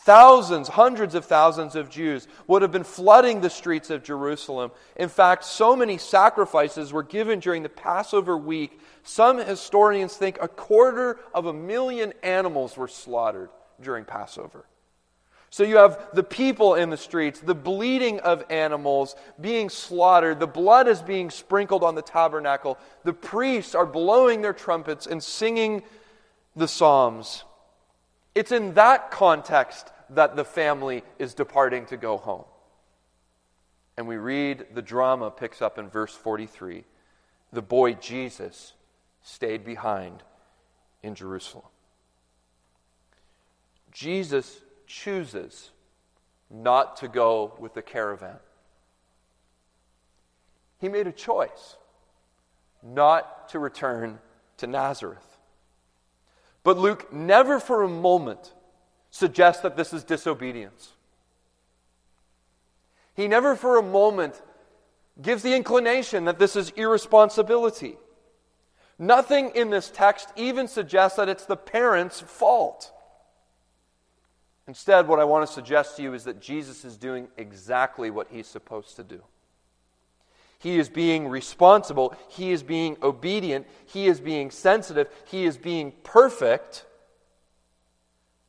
Thousands, 0.00 0.68
hundreds 0.68 1.14
of 1.14 1.24
thousands 1.24 1.74
of 1.74 1.90
Jews 1.90 2.28
would 2.46 2.62
have 2.62 2.70
been 2.70 2.84
flooding 2.84 3.40
the 3.40 3.50
streets 3.50 3.90
of 3.90 4.04
Jerusalem. 4.04 4.70
In 4.94 5.08
fact, 5.08 5.44
so 5.44 5.74
many 5.74 5.98
sacrifices 5.98 6.92
were 6.92 7.02
given 7.02 7.40
during 7.40 7.62
the 7.62 7.68
Passover 7.68 8.36
week, 8.36 8.78
some 9.02 9.38
historians 9.38 10.16
think 10.16 10.38
a 10.40 10.48
quarter 10.48 11.18
of 11.32 11.46
a 11.46 11.52
million 11.52 12.12
animals 12.22 12.76
were 12.76 12.88
slaughtered 12.88 13.50
during 13.80 14.04
Passover. 14.04 14.66
So 15.56 15.64
you 15.64 15.78
have 15.78 16.08
the 16.12 16.22
people 16.22 16.74
in 16.74 16.90
the 16.90 16.98
streets, 16.98 17.40
the 17.40 17.54
bleeding 17.54 18.20
of 18.20 18.44
animals 18.50 19.16
being 19.40 19.70
slaughtered, 19.70 20.38
the 20.38 20.46
blood 20.46 20.86
is 20.86 21.00
being 21.00 21.30
sprinkled 21.30 21.82
on 21.82 21.94
the 21.94 22.02
tabernacle, 22.02 22.76
the 23.04 23.14
priests 23.14 23.74
are 23.74 23.86
blowing 23.86 24.42
their 24.42 24.52
trumpets 24.52 25.06
and 25.06 25.24
singing 25.24 25.82
the 26.56 26.68
psalms. 26.68 27.44
It's 28.34 28.52
in 28.52 28.74
that 28.74 29.10
context 29.10 29.90
that 30.10 30.36
the 30.36 30.44
family 30.44 31.02
is 31.18 31.32
departing 31.32 31.86
to 31.86 31.96
go 31.96 32.18
home. 32.18 32.44
And 33.96 34.06
we 34.06 34.16
read 34.18 34.66
the 34.74 34.82
drama 34.82 35.30
picks 35.30 35.62
up 35.62 35.78
in 35.78 35.88
verse 35.88 36.14
43. 36.14 36.84
The 37.54 37.62
boy 37.62 37.94
Jesus 37.94 38.74
stayed 39.22 39.64
behind 39.64 40.22
in 41.02 41.14
Jerusalem. 41.14 41.64
Jesus 43.90 44.60
chooses 44.86 45.70
not 46.50 46.96
to 46.98 47.08
go 47.08 47.54
with 47.58 47.74
the 47.74 47.82
caravan. 47.82 48.38
He 50.78 50.88
made 50.88 51.06
a 51.06 51.12
choice 51.12 51.76
not 52.82 53.48
to 53.50 53.58
return 53.58 54.18
to 54.58 54.66
Nazareth. 54.66 55.38
But 56.62 56.78
Luke 56.78 57.12
never 57.12 57.60
for 57.60 57.82
a 57.82 57.88
moment 57.88 58.52
suggests 59.10 59.62
that 59.62 59.76
this 59.76 59.92
is 59.92 60.04
disobedience. 60.04 60.92
He 63.14 63.28
never 63.28 63.56
for 63.56 63.78
a 63.78 63.82
moment 63.82 64.40
gives 65.20 65.42
the 65.42 65.54
inclination 65.54 66.26
that 66.26 66.38
this 66.38 66.56
is 66.56 66.70
irresponsibility. 66.70 67.96
Nothing 68.98 69.50
in 69.54 69.70
this 69.70 69.90
text 69.90 70.28
even 70.36 70.68
suggests 70.68 71.16
that 71.16 71.28
it's 71.28 71.46
the 71.46 71.56
parents' 71.56 72.20
fault. 72.20 72.92
Instead, 74.68 75.06
what 75.06 75.20
I 75.20 75.24
want 75.24 75.46
to 75.46 75.52
suggest 75.52 75.96
to 75.96 76.02
you 76.02 76.14
is 76.14 76.24
that 76.24 76.40
Jesus 76.40 76.84
is 76.84 76.96
doing 76.96 77.28
exactly 77.36 78.10
what 78.10 78.28
he's 78.30 78.48
supposed 78.48 78.96
to 78.96 79.04
do. 79.04 79.22
He 80.58 80.78
is 80.78 80.88
being 80.88 81.28
responsible. 81.28 82.16
He 82.28 82.50
is 82.50 82.62
being 82.62 82.96
obedient. 83.02 83.66
He 83.84 84.06
is 84.06 84.20
being 84.20 84.50
sensitive. 84.50 85.08
He 85.26 85.44
is 85.44 85.56
being 85.56 85.92
perfect. 86.02 86.86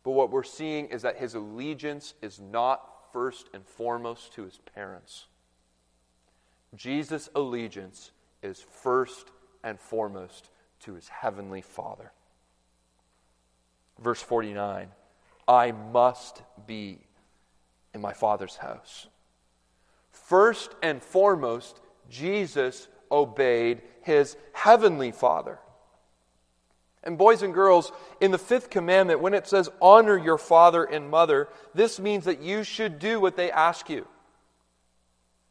But 0.03 0.11
what 0.11 0.31
we're 0.31 0.43
seeing 0.43 0.87
is 0.87 1.01
that 1.01 1.17
his 1.17 1.35
allegiance 1.35 2.13
is 2.21 2.39
not 2.39 3.11
first 3.11 3.49
and 3.53 3.65
foremost 3.65 4.33
to 4.33 4.43
his 4.43 4.57
parents. 4.73 5.27
Jesus' 6.75 7.29
allegiance 7.35 8.11
is 8.41 8.59
first 8.59 9.31
and 9.63 9.79
foremost 9.79 10.49
to 10.81 10.93
his 10.93 11.09
heavenly 11.09 11.61
Father. 11.61 12.11
Verse 13.99 14.21
49 14.21 14.89
I 15.47 15.71
must 15.71 16.41
be 16.65 16.99
in 17.93 18.01
my 18.01 18.13
Father's 18.13 18.57
house. 18.57 19.07
First 20.11 20.75
and 20.83 21.01
foremost, 21.01 21.79
Jesus 22.09 22.87
obeyed 23.11 23.81
his 24.01 24.35
heavenly 24.53 25.11
Father. 25.11 25.59
And, 27.03 27.17
boys 27.17 27.41
and 27.41 27.53
girls, 27.53 27.93
in 28.19 28.31
the 28.31 28.37
fifth 28.37 28.69
commandment, 28.69 29.21
when 29.21 29.33
it 29.33 29.47
says, 29.47 29.69
honor 29.81 30.17
your 30.17 30.37
father 30.37 30.83
and 30.83 31.09
mother, 31.09 31.47
this 31.73 31.99
means 31.99 32.25
that 32.25 32.41
you 32.41 32.63
should 32.63 32.99
do 32.99 33.19
what 33.19 33.37
they 33.37 33.51
ask 33.51 33.89
you 33.89 34.05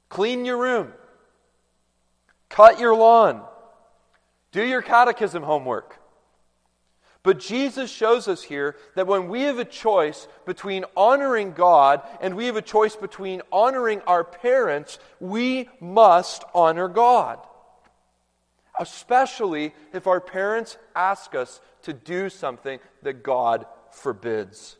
clean 0.09 0.45
your 0.45 0.59
room, 0.59 0.93
cut 2.49 2.79
your 2.79 2.95
lawn, 2.95 3.43
do 4.53 4.63
your 4.63 4.83
catechism 4.83 5.43
homework. 5.43 5.99
But 7.27 7.41
Jesus 7.41 7.91
shows 7.91 8.29
us 8.29 8.45
here 8.45 8.77
that 8.95 9.09
when 9.09 9.29
we 9.29 9.43
have 9.43 9.59
a 9.59 9.65
choice 9.65 10.29
between 10.45 10.85
honoring 10.97 11.55
God 11.55 12.03
and 12.21 12.37
we 12.37 12.47
have 12.47 12.55
a 12.55 12.63
choice 12.63 12.95
between 12.95 13.43
honoring 13.51 14.01
our 14.03 14.23
parents, 14.23 15.01
we 15.19 15.69
must 15.81 16.45
honor 16.55 16.87
God. 16.87 17.41
Especially 18.79 19.75
if 19.93 20.07
our 20.07 20.21
parents 20.21 20.79
ask 20.95 21.35
us 21.35 21.61
to 21.83 21.93
do 21.93 22.31
something 22.31 22.79
that 23.03 23.25
God 23.25 23.67
forbids. 23.91 24.77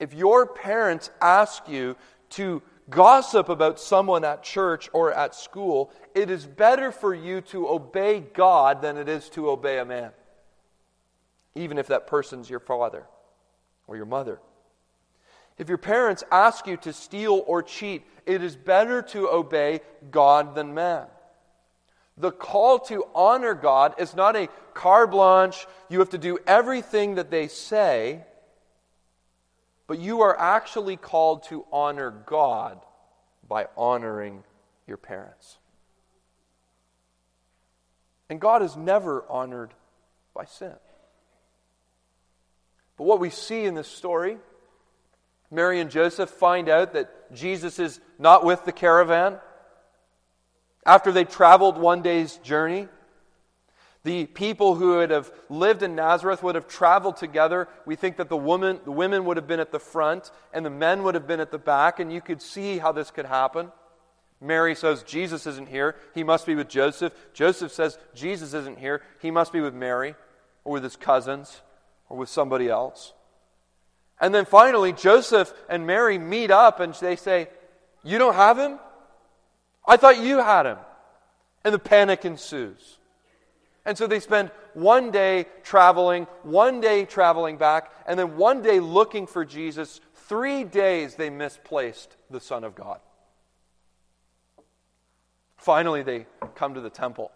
If 0.00 0.14
your 0.14 0.46
parents 0.46 1.10
ask 1.20 1.68
you 1.68 1.94
to 2.30 2.62
gossip 2.88 3.50
about 3.50 3.78
someone 3.78 4.24
at 4.24 4.42
church 4.42 4.88
or 4.94 5.12
at 5.12 5.34
school, 5.34 5.92
it 6.14 6.30
is 6.30 6.46
better 6.46 6.90
for 6.90 7.14
you 7.14 7.42
to 7.42 7.68
obey 7.68 8.20
God 8.20 8.80
than 8.80 8.96
it 8.96 9.10
is 9.10 9.28
to 9.30 9.50
obey 9.50 9.78
a 9.78 9.84
man 9.84 10.12
even 11.54 11.78
if 11.78 11.86
that 11.88 12.06
person's 12.06 12.50
your 12.50 12.60
father 12.60 13.04
or 13.86 13.96
your 13.96 14.06
mother. 14.06 14.40
If 15.56 15.68
your 15.68 15.78
parents 15.78 16.24
ask 16.32 16.66
you 16.66 16.76
to 16.78 16.92
steal 16.92 17.44
or 17.46 17.62
cheat, 17.62 18.04
it 18.26 18.42
is 18.42 18.56
better 18.56 19.02
to 19.02 19.28
obey 19.28 19.80
God 20.10 20.54
than 20.54 20.74
man. 20.74 21.06
The 22.16 22.32
call 22.32 22.78
to 22.80 23.04
honor 23.14 23.54
God 23.54 23.94
is 23.98 24.14
not 24.14 24.36
a 24.36 24.48
carte 24.72 25.10
blanche, 25.10 25.66
you 25.88 26.00
have 26.00 26.10
to 26.10 26.18
do 26.18 26.38
everything 26.46 27.16
that 27.16 27.30
they 27.30 27.48
say, 27.48 28.24
but 29.86 29.98
you 29.98 30.22
are 30.22 30.38
actually 30.38 30.96
called 30.96 31.44
to 31.44 31.64
honor 31.72 32.10
God 32.10 32.80
by 33.46 33.66
honoring 33.76 34.42
your 34.86 34.96
parents. 34.96 35.58
And 38.30 38.40
God 38.40 38.62
is 38.62 38.76
never 38.76 39.24
honored 39.28 39.74
by 40.34 40.46
sin. 40.46 40.74
But 42.96 43.04
what 43.04 43.20
we 43.20 43.30
see 43.30 43.64
in 43.64 43.74
this 43.74 43.88
story, 43.88 44.38
Mary 45.50 45.80
and 45.80 45.90
Joseph 45.90 46.30
find 46.30 46.68
out 46.68 46.92
that 46.92 47.34
Jesus 47.34 47.78
is 47.78 48.00
not 48.18 48.44
with 48.44 48.64
the 48.64 48.72
caravan. 48.72 49.38
After 50.86 51.10
they 51.10 51.24
traveled 51.24 51.78
one 51.78 52.02
day's 52.02 52.36
journey, 52.38 52.88
the 54.04 54.26
people 54.26 54.74
who 54.74 54.96
would 54.96 55.10
have 55.10 55.32
lived 55.48 55.82
in 55.82 55.94
Nazareth 55.94 56.42
would 56.42 56.56
have 56.56 56.68
traveled 56.68 57.16
together. 57.16 57.68
We 57.86 57.96
think 57.96 58.18
that 58.18 58.28
the 58.28 58.36
woman, 58.36 58.80
the 58.84 58.92
women 58.92 59.24
would 59.24 59.38
have 59.38 59.46
been 59.46 59.60
at 59.60 59.72
the 59.72 59.80
front 59.80 60.30
and 60.52 60.64
the 60.64 60.70
men 60.70 61.02
would 61.02 61.14
have 61.14 61.26
been 61.26 61.40
at 61.40 61.50
the 61.50 61.58
back, 61.58 62.00
and 62.00 62.12
you 62.12 62.20
could 62.20 62.42
see 62.42 62.78
how 62.78 62.92
this 62.92 63.10
could 63.10 63.24
happen. 63.24 63.72
Mary 64.42 64.74
says, 64.74 65.02
Jesus 65.04 65.46
isn't 65.46 65.68
here. 65.68 65.96
He 66.14 66.22
must 66.22 66.44
be 66.44 66.54
with 66.54 66.68
Joseph. 66.68 67.14
Joseph 67.32 67.72
says, 67.72 67.98
Jesus 68.14 68.52
isn't 68.52 68.78
here. 68.78 69.00
He 69.20 69.30
must 69.30 69.54
be 69.54 69.62
with 69.62 69.72
Mary 69.72 70.16
or 70.64 70.74
with 70.74 70.84
his 70.84 70.96
cousins 70.96 71.62
or 72.14 72.18
with 72.18 72.28
somebody 72.28 72.68
else. 72.68 73.12
And 74.20 74.32
then 74.32 74.44
finally, 74.44 74.92
Joseph 74.92 75.52
and 75.68 75.84
Mary 75.84 76.16
meet 76.16 76.52
up 76.52 76.78
and 76.78 76.94
they 76.94 77.16
say, 77.16 77.48
You 78.04 78.18
don't 78.18 78.34
have 78.34 78.56
him? 78.56 78.78
I 79.86 79.96
thought 79.96 80.18
you 80.18 80.38
had 80.38 80.64
him. 80.64 80.78
And 81.64 81.74
the 81.74 81.78
panic 81.80 82.24
ensues. 82.24 82.98
And 83.84 83.98
so 83.98 84.06
they 84.06 84.20
spend 84.20 84.50
one 84.74 85.10
day 85.10 85.46
traveling, 85.64 86.26
one 86.42 86.80
day 86.80 87.04
traveling 87.04 87.56
back, 87.56 87.92
and 88.06 88.18
then 88.18 88.36
one 88.36 88.62
day 88.62 88.78
looking 88.78 89.26
for 89.26 89.44
Jesus. 89.44 90.00
Three 90.14 90.62
days 90.62 91.16
they 91.16 91.30
misplaced 91.30 92.16
the 92.30 92.40
Son 92.40 92.62
of 92.62 92.74
God. 92.76 93.00
Finally, 95.56 96.02
they 96.02 96.26
come 96.54 96.74
to 96.74 96.80
the 96.80 96.90
temple 96.90 97.32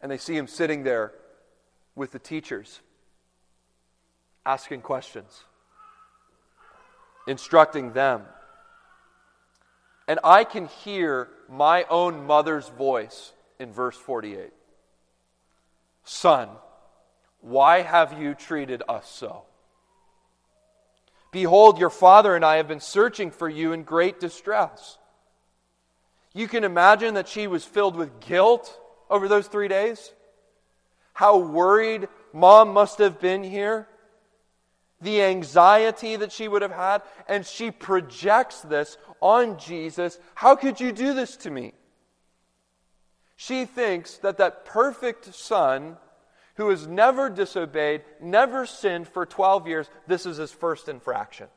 and 0.00 0.10
they 0.10 0.16
see 0.16 0.36
him 0.36 0.46
sitting 0.46 0.84
there 0.84 1.12
with 1.94 2.12
the 2.12 2.18
teachers 2.18 2.80
asking 4.50 4.80
questions, 4.80 5.44
instructing 7.28 7.92
them. 7.92 8.22
And 10.08 10.18
I 10.24 10.42
can 10.42 10.66
hear 10.66 11.28
my 11.48 11.84
own 11.88 12.26
mother's 12.26 12.68
voice 12.68 13.32
in 13.60 13.72
verse 13.72 13.96
48 13.96 14.50
Son, 16.02 16.48
why 17.40 17.82
have 17.82 18.20
you 18.20 18.34
treated 18.34 18.82
us 18.88 19.08
so? 19.08 19.44
Behold, 21.30 21.78
your 21.78 21.90
father 21.90 22.34
and 22.34 22.44
I 22.44 22.56
have 22.56 22.66
been 22.66 22.80
searching 22.80 23.30
for 23.30 23.48
you 23.48 23.72
in 23.72 23.84
great 23.84 24.18
distress. 24.18 24.98
You 26.34 26.48
can 26.48 26.64
imagine 26.64 27.14
that 27.14 27.28
she 27.28 27.46
was 27.46 27.64
filled 27.64 27.94
with 27.94 28.18
guilt 28.18 28.76
over 29.08 29.28
those 29.28 29.46
three 29.46 29.68
days. 29.68 30.12
How 31.12 31.38
worried 31.38 32.08
mom 32.32 32.72
must 32.72 32.98
have 32.98 33.20
been 33.20 33.44
here 33.44 33.86
the 35.00 35.22
anxiety 35.22 36.16
that 36.16 36.32
she 36.32 36.48
would 36.48 36.62
have 36.62 36.72
had, 36.72 37.02
and 37.28 37.46
she 37.46 37.70
projects 37.70 38.60
this 38.60 38.98
on 39.20 39.58
Jesus. 39.58 40.18
How 40.34 40.56
could 40.56 40.80
you 40.80 40.92
do 40.92 41.14
this 41.14 41.36
to 41.38 41.50
me? 41.50 41.72
She 43.36 43.64
thinks 43.64 44.18
that 44.18 44.36
that 44.38 44.66
perfect 44.66 45.34
son 45.34 45.96
who 46.56 46.68
has 46.68 46.86
never 46.86 47.30
disobeyed, 47.30 48.02
never 48.20 48.66
sinned 48.66 49.08
for 49.08 49.24
12 49.24 49.66
years, 49.66 49.88
this 50.06 50.26
is 50.26 50.36
his 50.36 50.52
first 50.52 50.90
infraction. 50.90 51.48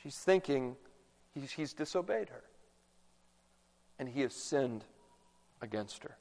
She's 0.00 0.16
thinking 0.16 0.76
he's, 1.34 1.50
he's 1.50 1.72
disobeyed 1.72 2.28
her, 2.28 2.44
and 3.98 4.08
he 4.08 4.20
has 4.20 4.34
sinned 4.34 4.84
against 5.60 6.04
her. 6.04 6.16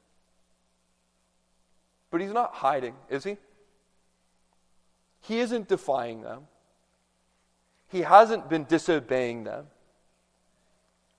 But 2.09 2.21
he's 2.21 2.33
not 2.33 2.53
hiding, 2.55 2.95
is 3.09 3.23
he? 3.23 3.37
He 5.21 5.39
isn't 5.39 5.67
defying 5.67 6.21
them. 6.21 6.47
He 7.87 8.01
hasn't 8.01 8.49
been 8.49 8.65
disobeying 8.65 9.43
them. 9.43 9.67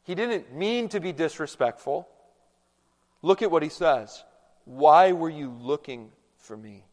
He 0.04 0.14
didn't 0.14 0.52
mean 0.52 0.88
to 0.88 1.00
be 1.00 1.12
disrespectful. 1.12 2.08
Look 3.22 3.42
at 3.42 3.50
what 3.50 3.62
he 3.62 3.68
says. 3.68 4.24
Why 4.64 5.12
were 5.12 5.30
you 5.30 5.50
looking 5.60 6.10
for 6.38 6.56
me? 6.56 6.84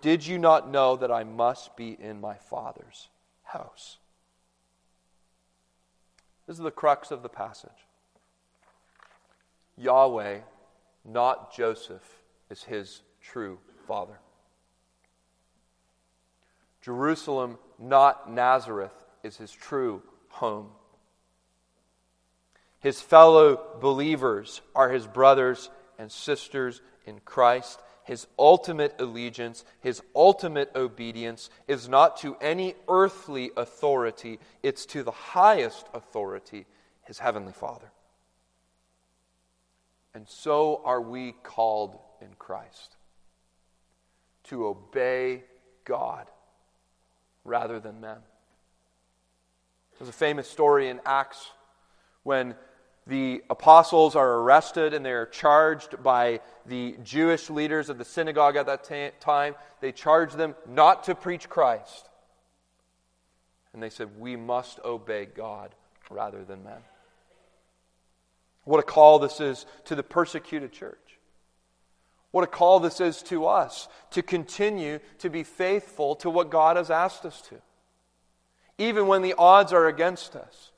Did 0.00 0.26
you 0.26 0.38
not 0.38 0.70
know 0.70 0.96
that 0.96 1.10
I 1.10 1.24
must 1.24 1.76
be 1.76 1.96
in 2.00 2.20
my 2.20 2.34
Father's 2.34 3.08
house? 3.42 3.98
This 6.46 6.56
is 6.56 6.62
the 6.62 6.70
crux 6.70 7.10
of 7.10 7.22
the 7.22 7.28
passage. 7.28 7.70
Yahweh, 9.76 10.40
not 11.04 11.54
Joseph, 11.54 12.22
is 12.50 12.64
his 12.64 13.02
true 13.20 13.58
father. 13.86 14.18
Jerusalem, 16.84 17.56
not 17.78 18.30
Nazareth, 18.30 18.92
is 19.22 19.38
his 19.38 19.50
true 19.50 20.02
home. 20.28 20.68
His 22.78 23.00
fellow 23.00 23.58
believers 23.80 24.60
are 24.74 24.90
his 24.90 25.06
brothers 25.06 25.70
and 25.98 26.12
sisters 26.12 26.82
in 27.06 27.20
Christ. 27.24 27.80
His 28.02 28.26
ultimate 28.38 28.96
allegiance, 28.98 29.64
his 29.80 30.02
ultimate 30.14 30.72
obedience 30.76 31.48
is 31.66 31.88
not 31.88 32.18
to 32.18 32.36
any 32.42 32.74
earthly 32.86 33.50
authority, 33.56 34.38
it's 34.62 34.84
to 34.86 35.02
the 35.02 35.10
highest 35.10 35.86
authority, 35.94 36.66
his 37.06 37.18
heavenly 37.18 37.54
Father. 37.54 37.90
And 40.12 40.28
so 40.28 40.82
are 40.84 41.00
we 41.00 41.32
called 41.42 41.98
in 42.20 42.34
Christ 42.38 42.96
to 44.44 44.66
obey 44.66 45.44
God 45.86 46.28
rather 47.44 47.78
than 47.80 48.00
men. 48.00 48.18
There's 49.98 50.08
a 50.08 50.12
famous 50.12 50.48
story 50.48 50.88
in 50.88 51.00
Acts 51.06 51.50
when 52.22 52.56
the 53.06 53.42
apostles 53.50 54.16
are 54.16 54.40
arrested 54.40 54.94
and 54.94 55.04
they're 55.04 55.26
charged 55.26 56.02
by 56.02 56.40
the 56.66 56.96
Jewish 57.04 57.50
leaders 57.50 57.90
of 57.90 57.98
the 57.98 58.04
synagogue 58.04 58.56
at 58.56 58.66
that 58.66 58.84
ta- 58.84 59.16
time. 59.20 59.54
They 59.80 59.92
charge 59.92 60.32
them 60.32 60.54
not 60.66 61.04
to 61.04 61.14
preach 61.14 61.48
Christ. 61.48 62.08
And 63.72 63.82
they 63.82 63.90
said, 63.90 64.18
We 64.18 64.36
must 64.36 64.80
obey 64.84 65.26
God 65.26 65.74
rather 66.10 66.44
than 66.44 66.64
men. 66.64 66.80
What 68.64 68.80
a 68.80 68.84
call 68.84 69.18
this 69.18 69.40
is 69.40 69.66
to 69.84 69.94
the 69.94 70.02
persecuted 70.02 70.72
church. 70.72 70.96
What 72.34 72.42
a 72.42 72.48
call 72.48 72.80
this 72.80 73.00
is 73.00 73.22
to 73.24 73.46
us 73.46 73.86
to 74.10 74.20
continue 74.20 74.98
to 75.20 75.30
be 75.30 75.44
faithful 75.44 76.16
to 76.16 76.28
what 76.28 76.50
God 76.50 76.76
has 76.76 76.90
asked 76.90 77.24
us 77.24 77.40
to, 77.42 77.54
even 78.76 79.06
when 79.06 79.22
the 79.22 79.36
odds 79.38 79.72
are 79.72 79.86
against 79.86 80.34
us. 80.34 80.72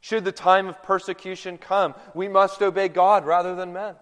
Should 0.00 0.24
the 0.24 0.32
time 0.32 0.68
of 0.68 0.82
persecution 0.82 1.58
come, 1.58 1.94
we 2.14 2.28
must 2.28 2.62
obey 2.62 2.88
God 2.88 3.26
rather 3.26 3.54
than 3.54 3.74
men. 3.74 3.96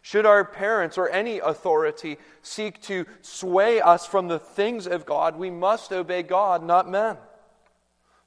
Should 0.00 0.24
our 0.24 0.46
parents 0.46 0.96
or 0.96 1.10
any 1.10 1.40
authority 1.40 2.16
seek 2.40 2.80
to 2.84 3.04
sway 3.20 3.82
us 3.82 4.06
from 4.06 4.28
the 4.28 4.38
things 4.38 4.86
of 4.86 5.04
God, 5.04 5.36
we 5.36 5.50
must 5.50 5.92
obey 5.92 6.22
God, 6.22 6.64
not 6.64 6.88
men. 6.88 7.18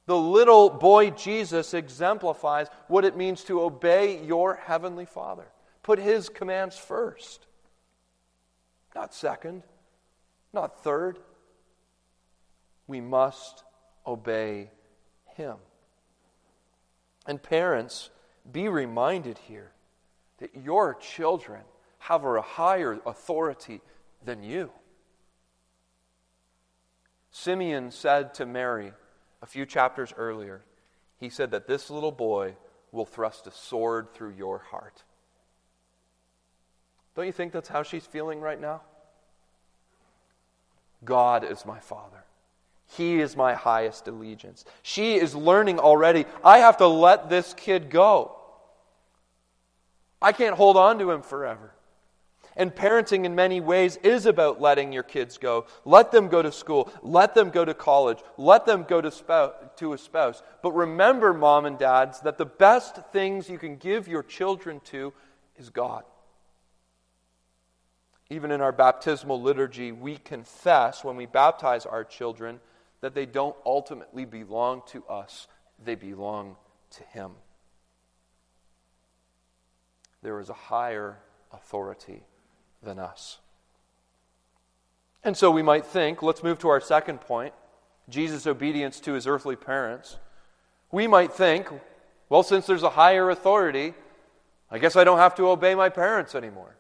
The 0.06 0.16
little 0.16 0.70
boy 0.70 1.10
Jesus 1.10 1.74
exemplifies 1.74 2.68
what 2.90 3.06
it 3.06 3.18
means 3.18 3.44
to 3.46 3.64
obey 3.64 4.24
your 4.24 4.54
heavenly 4.54 5.06
Father. 5.06 5.48
Put 5.82 5.98
his 5.98 6.30
commands 6.30 6.78
first, 6.78 7.48
not 8.96 9.14
second, 9.14 9.62
not 10.54 10.84
third. 10.84 11.20
We 12.88 13.02
must 13.02 13.64
obey 14.08 14.72
him. 15.36 15.58
And 17.28 17.42
parents, 17.44 18.10
be 18.50 18.70
reminded 18.70 19.38
here 19.38 19.72
that 20.38 20.56
your 20.56 20.94
children 20.96 21.62
have 22.00 22.24
a 22.24 22.42
higher 22.42 23.00
authority 23.06 23.82
than 24.24 24.44
you. 24.44 24.72
Simeon 27.32 27.92
said 27.92 28.34
to 28.36 28.46
Mary 28.46 28.94
a 29.42 29.46
few 29.46 29.66
chapters 29.66 30.14
earlier, 30.16 30.62
he 31.18 31.30
said 31.30 31.52
that 31.52 31.68
this 31.68 31.90
little 31.90 32.12
boy 32.12 32.56
will 32.92 33.06
thrust 33.06 33.48
a 33.48 33.52
sword 33.52 34.14
through 34.14 34.32
your 34.32 34.60
heart. 34.60 35.04
Don't 37.16 37.26
you 37.26 37.32
think 37.32 37.54
that's 37.54 37.70
how 37.70 37.84
she's 37.84 38.06
feeling 38.06 38.42
right 38.42 38.60
now? 38.60 38.82
God 41.04 41.44
is 41.44 41.66
my 41.66 41.80
father. 41.80 42.24
He 42.88 43.20
is 43.20 43.36
my 43.36 43.54
highest 43.54 44.08
allegiance. 44.08 44.66
She 44.82 45.16
is 45.16 45.34
learning 45.34 45.80
already. 45.80 46.26
I 46.44 46.60
have 46.60 46.78
to 46.78 46.88
let 46.88 47.30
this 47.30 47.54
kid 47.54 47.90
go. 47.90 48.36
I 50.22 50.32
can't 50.32 50.56
hold 50.56 50.78
on 50.78 51.00
to 51.00 51.12
him 51.12 51.22
forever. 51.22 51.72
And 52.58 52.74
parenting, 52.74 53.26
in 53.26 53.36
many 53.36 53.60
ways, 53.60 53.98
is 53.98 54.26
about 54.26 54.62
letting 54.62 54.94
your 54.94 55.04
kids 55.04 55.38
go. 55.38 55.66
Let 55.84 56.12
them 56.12 56.30
go 56.30 56.42
to 56.42 56.52
school. 56.52 56.90
Let 57.02 57.36
them 57.36 57.50
go 57.50 57.66
to 57.66 57.74
college. 57.74 58.20
Let 58.38 58.66
them 58.66 58.86
go 58.88 59.02
to, 59.02 59.12
spouse, 59.12 59.54
to 59.78 59.92
a 59.92 59.98
spouse. 59.98 60.42
But 60.62 60.72
remember, 60.72 61.34
mom 61.34 61.66
and 61.66 61.78
dads, 61.78 62.22
that 62.22 62.38
the 62.38 62.46
best 62.46 62.96
things 63.12 63.50
you 63.50 63.58
can 63.58 63.76
give 63.76 64.08
your 64.08 64.24
children 64.24 64.80
to 64.86 65.12
is 65.58 65.70
God. 65.70 66.04
Even 68.30 68.52
in 68.52 68.62
our 68.62 68.72
baptismal 68.72 69.42
liturgy, 69.42 69.92
we 69.92 70.18
confess 70.18 71.04
when 71.04 71.16
we 71.16 71.26
baptize 71.26 71.86
our 71.86 72.04
children 72.04 72.60
that 73.02 73.14
they 73.14 73.26
don't 73.26 73.56
ultimately 73.66 74.26
belong 74.26 74.82
to 74.88 75.04
us, 75.06 75.48
they 75.84 75.96
belong 75.96 76.56
to 76.92 77.04
Him. 77.04 77.32
There 80.24 80.40
is 80.40 80.50
a 80.50 80.54
higher 80.54 81.20
authority 81.52 82.24
than 82.82 82.98
us. 82.98 83.38
And 85.24 85.36
so 85.38 85.52
we 85.52 85.62
might 85.62 85.86
think, 85.86 86.24
let's 86.24 86.44
move 86.44 86.60
to 86.60 86.70
our 86.70 86.82
second 86.82 87.22
point 87.22 87.54
Jesus' 88.10 88.46
obedience 88.46 89.00
to 89.02 89.14
his 89.14 89.26
earthly 89.26 89.56
parents. 89.56 90.18
We 90.92 91.08
might 91.08 91.34
think, 91.34 91.68
well, 92.30 92.44
since 92.44 92.66
there's 92.68 92.84
a 92.84 92.92
higher 92.92 93.30
authority, 93.30 93.94
I 94.70 94.78
guess 94.78 94.96
I 94.96 95.04
don't 95.04 95.18
have 95.18 95.36
to 95.36 95.50
obey 95.50 95.76
my 95.76 95.90
parents 95.90 96.36
anymore. 96.36 96.76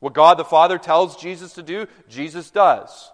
What 0.00 0.14
God 0.14 0.38
the 0.38 0.44
Father 0.44 0.78
tells 0.78 1.16
Jesus 1.16 1.52
to 1.54 1.62
do, 1.62 1.86
Jesus 2.08 2.50
does. 2.50 3.12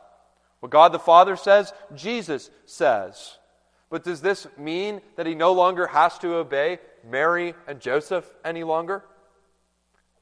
What 0.60 0.70
God 0.70 0.92
the 0.92 0.98
Father 0.98 1.36
says, 1.36 1.72
Jesus 1.94 2.50
says. 2.64 3.38
But 3.90 4.04
does 4.04 4.20
this 4.20 4.46
mean 4.56 5.00
that 5.16 5.26
he 5.26 5.34
no 5.34 5.52
longer 5.52 5.86
has 5.88 6.18
to 6.18 6.36
obey 6.36 6.78
Mary 7.08 7.54
and 7.66 7.80
Joseph 7.80 8.28
any 8.44 8.64
longer? 8.64 9.04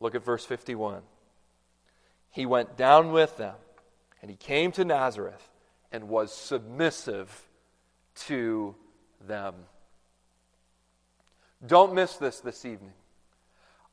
Look 0.00 0.14
at 0.14 0.24
verse 0.24 0.44
51. 0.44 1.02
He 2.30 2.46
went 2.46 2.76
down 2.76 3.12
with 3.12 3.36
them, 3.36 3.54
and 4.20 4.30
he 4.30 4.36
came 4.36 4.72
to 4.72 4.84
Nazareth 4.84 5.48
and 5.92 6.08
was 6.08 6.34
submissive 6.34 7.48
to 8.26 8.74
them. 9.26 9.54
Don't 11.64 11.94
miss 11.94 12.16
this 12.16 12.40
this 12.40 12.64
evening. 12.64 12.92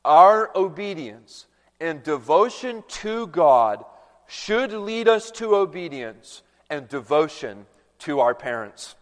Our 0.04 0.50
obedience 0.56 1.46
and 1.82 2.02
devotion 2.02 2.84
to 2.88 3.26
God 3.26 3.84
should 4.26 4.72
lead 4.72 5.08
us 5.08 5.30
to 5.32 5.56
obedience 5.56 6.42
and 6.70 6.88
devotion 6.88 7.66
to 7.98 8.20
our 8.20 8.34
parents. 8.34 8.94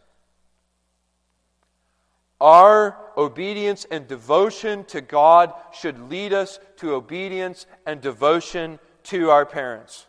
Our 2.41 2.97
obedience 3.17 3.87
and 3.91 4.09
devotion 4.09 4.85
to 4.85 5.03
God 5.03 5.53
should 5.73 6.11
lead 6.11 6.33
us 6.33 6.59
to 6.79 6.95
obedience 6.95 7.67
and 7.85 8.01
devotion 8.01 8.79
to 9.05 9.31
our 9.31 9.45
parents. 9.45 10.07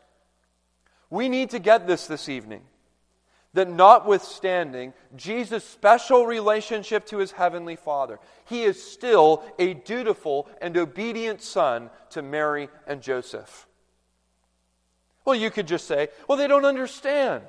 We 1.10 1.28
need 1.28 1.50
to 1.50 1.60
get 1.60 1.88
this 1.88 2.08
this 2.08 2.30
evening. 2.30 2.62
That 3.54 3.70
notwithstanding 3.70 4.94
Jesus' 5.16 5.66
special 5.66 6.26
relationship 6.26 7.06
to 7.08 7.18
his 7.18 7.34
heavenly 7.34 7.76
Father, 7.76 8.20
he 8.46 8.64
is 8.64 8.82
still 8.82 9.44
a 9.60 9.74
dutiful 9.74 10.48
and 10.62 10.78
obedient 10.78 11.42
son 11.42 11.90
to 12.12 12.22
Mary 12.22 12.70
and 12.88 13.02
Joseph. 13.02 13.68
Well, 15.26 15.36
you 15.36 15.52
could 15.52 15.68
just 15.68 15.86
say, 15.86 16.08
well, 16.28 16.38
they 16.38 16.48
don't 16.48 16.66
understand. 16.66 17.44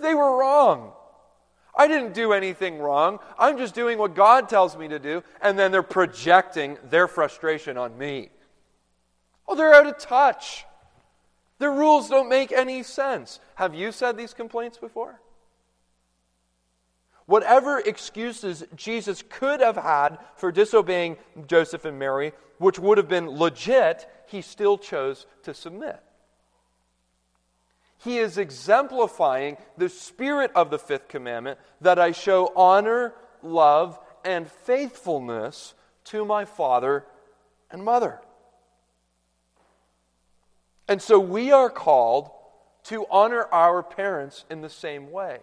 They 0.00 0.14
were 0.14 0.38
wrong. 0.38 0.92
I 1.76 1.86
didn't 1.86 2.14
do 2.14 2.32
anything 2.32 2.78
wrong. 2.78 3.18
I'm 3.38 3.58
just 3.58 3.74
doing 3.74 3.98
what 3.98 4.14
God 4.14 4.48
tells 4.48 4.76
me 4.76 4.88
to 4.88 4.98
do. 4.98 5.22
And 5.42 5.58
then 5.58 5.72
they're 5.72 5.82
projecting 5.82 6.78
their 6.84 7.08
frustration 7.08 7.76
on 7.76 7.98
me. 7.98 8.30
Oh, 9.46 9.54
they're 9.54 9.74
out 9.74 9.86
of 9.86 9.98
touch. 9.98 10.64
Their 11.64 11.72
rules 11.72 12.10
don't 12.10 12.28
make 12.28 12.52
any 12.52 12.82
sense. 12.82 13.40
Have 13.54 13.74
you 13.74 13.90
said 13.90 14.18
these 14.18 14.34
complaints 14.34 14.76
before? 14.76 15.18
Whatever 17.24 17.78
excuses 17.78 18.64
Jesus 18.76 19.24
could 19.26 19.62
have 19.62 19.76
had 19.76 20.18
for 20.36 20.52
disobeying 20.52 21.16
Joseph 21.46 21.86
and 21.86 21.98
Mary, 21.98 22.34
which 22.58 22.78
would 22.78 22.98
have 22.98 23.08
been 23.08 23.30
legit, 23.30 24.06
he 24.26 24.42
still 24.42 24.76
chose 24.76 25.24
to 25.44 25.54
submit. 25.54 26.02
He 27.96 28.18
is 28.18 28.36
exemplifying 28.36 29.56
the 29.78 29.88
spirit 29.88 30.50
of 30.54 30.68
the 30.68 30.78
fifth 30.78 31.08
commandment 31.08 31.58
that 31.80 31.98
I 31.98 32.12
show 32.12 32.52
honor, 32.54 33.14
love, 33.42 33.98
and 34.22 34.50
faithfulness 34.50 35.72
to 36.12 36.26
my 36.26 36.44
father 36.44 37.06
and 37.70 37.82
mother. 37.82 38.20
And 40.88 41.00
so 41.00 41.18
we 41.18 41.50
are 41.50 41.70
called 41.70 42.30
to 42.84 43.06
honor 43.10 43.46
our 43.52 43.82
parents 43.82 44.44
in 44.50 44.60
the 44.60 44.68
same 44.68 45.10
way. 45.10 45.38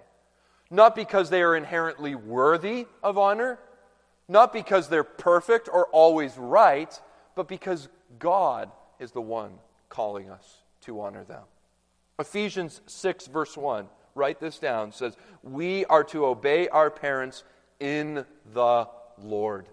Not 0.70 0.96
because 0.96 1.30
they 1.30 1.42
are 1.42 1.56
inherently 1.56 2.16
worthy 2.16 2.88
of 3.04 3.18
honor, 3.18 3.60
not 4.28 4.54
because 4.54 4.88
they're 4.88 5.04
perfect 5.04 5.68
or 5.72 5.88
always 5.88 6.38
right, 6.38 6.98
but 7.36 7.48
because 7.48 7.90
God 8.20 8.72
is 9.00 9.12
the 9.12 9.22
one 9.22 9.54
calling 9.90 10.30
us 10.30 10.62
to 10.82 11.02
honor 11.02 11.24
them. 11.24 11.44
Ephesians 12.20 12.82
6, 12.86 13.28
verse 13.28 13.58
1, 13.58 13.88
write 14.16 14.40
this 14.40 14.60
down, 14.60 14.92
says, 14.92 15.18
We 15.44 15.86
are 15.86 16.04
to 16.06 16.26
obey 16.26 16.68
our 16.68 16.90
parents 16.90 17.44
in 17.80 18.26
the 18.54 18.88
Lord. 19.18 19.68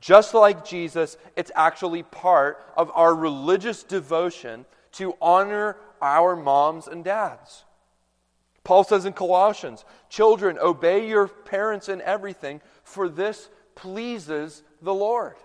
Just 0.00 0.32
like 0.32 0.64
Jesus, 0.64 1.18
it's 1.36 1.50
actually 1.54 2.02
part 2.02 2.64
of 2.76 2.90
our 2.94 3.14
religious 3.14 3.82
devotion 3.82 4.64
to 4.92 5.14
honor 5.20 5.76
our 6.00 6.34
moms 6.34 6.88
and 6.88 7.04
dads. 7.04 7.64
Paul 8.64 8.84
says 8.84 9.04
in 9.04 9.12
Colossians, 9.12 9.84
Children, 10.08 10.58
obey 10.58 11.06
your 11.06 11.28
parents 11.28 11.88
in 11.88 12.00
everything, 12.02 12.60
for 12.82 13.08
this 13.08 13.50
pleases 13.74 14.62
the 14.80 14.94
Lord. 14.94 15.36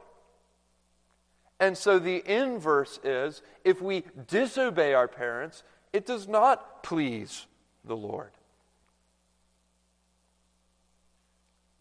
And 1.59 1.77
so 1.77 1.99
the 1.99 2.23
inverse 2.25 2.99
is 3.03 3.41
if 3.63 3.81
we 3.81 4.03
disobey 4.27 4.93
our 4.93 5.07
parents, 5.07 5.63
it 5.93 6.05
does 6.05 6.27
not 6.27 6.83
please 6.83 7.45
the 7.85 7.95
Lord. 7.95 8.31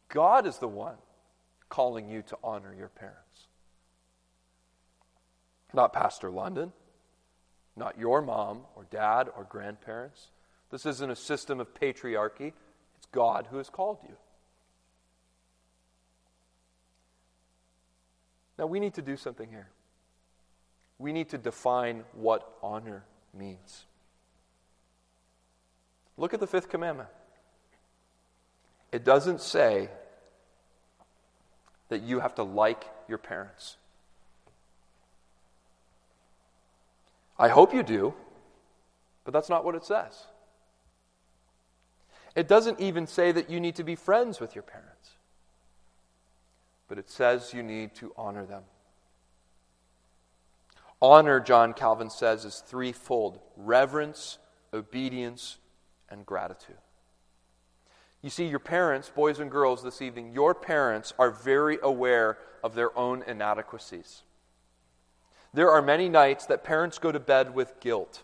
God 0.08 0.46
is 0.46 0.58
the 0.58 0.68
one 0.68 0.94
calling 1.74 2.08
you 2.08 2.22
to 2.22 2.38
honor 2.44 2.72
your 2.72 2.88
parents. 2.88 3.48
Not 5.72 5.92
Pastor 5.92 6.30
London, 6.30 6.72
not 7.74 7.98
your 7.98 8.22
mom 8.22 8.60
or 8.76 8.86
dad 8.92 9.28
or 9.36 9.42
grandparents. 9.42 10.28
This 10.70 10.86
isn't 10.86 11.10
a 11.10 11.16
system 11.16 11.58
of 11.58 11.74
patriarchy, 11.74 12.52
it's 12.96 13.06
God 13.10 13.48
who 13.50 13.56
has 13.56 13.70
called 13.70 13.98
you. 14.08 14.14
Now, 18.56 18.66
we 18.66 18.78
need 18.78 18.94
to 18.94 19.02
do 19.02 19.16
something 19.16 19.48
here. 19.48 19.66
We 21.00 21.12
need 21.12 21.30
to 21.30 21.38
define 21.38 22.04
what 22.12 22.56
honor 22.62 23.02
means. 23.36 23.86
Look 26.16 26.34
at 26.34 26.38
the 26.38 26.46
fifth 26.46 26.68
commandment. 26.68 27.08
It 28.92 29.04
doesn't 29.04 29.40
say 29.40 29.88
that 31.88 32.02
you 32.02 32.20
have 32.20 32.34
to 32.36 32.42
like 32.42 32.84
your 33.08 33.18
parents. 33.18 33.76
I 37.38 37.48
hope 37.48 37.74
you 37.74 37.82
do, 37.82 38.14
but 39.24 39.32
that's 39.32 39.48
not 39.48 39.64
what 39.64 39.74
it 39.74 39.84
says. 39.84 40.26
It 42.34 42.48
doesn't 42.48 42.80
even 42.80 43.06
say 43.06 43.32
that 43.32 43.48
you 43.48 43.60
need 43.60 43.76
to 43.76 43.84
be 43.84 43.94
friends 43.94 44.40
with 44.40 44.54
your 44.54 44.62
parents, 44.62 45.10
but 46.88 46.98
it 46.98 47.10
says 47.10 47.52
you 47.54 47.62
need 47.62 47.94
to 47.96 48.12
honor 48.16 48.44
them. 48.44 48.62
Honor, 51.00 51.38
John 51.38 51.74
Calvin 51.74 52.10
says, 52.10 52.44
is 52.44 52.62
threefold 52.66 53.38
reverence, 53.56 54.38
obedience, 54.72 55.58
and 56.08 56.24
gratitude. 56.24 56.76
You 58.24 58.30
see, 58.30 58.46
your 58.46 58.58
parents, 58.58 59.10
boys 59.14 59.38
and 59.38 59.50
girls, 59.50 59.82
this 59.82 60.00
evening, 60.00 60.32
your 60.32 60.54
parents 60.54 61.12
are 61.18 61.30
very 61.30 61.78
aware 61.82 62.38
of 62.62 62.74
their 62.74 62.96
own 62.96 63.22
inadequacies. 63.26 64.22
There 65.52 65.70
are 65.70 65.82
many 65.82 66.08
nights 66.08 66.46
that 66.46 66.64
parents 66.64 66.98
go 66.98 67.12
to 67.12 67.20
bed 67.20 67.54
with 67.54 67.78
guilt. 67.80 68.22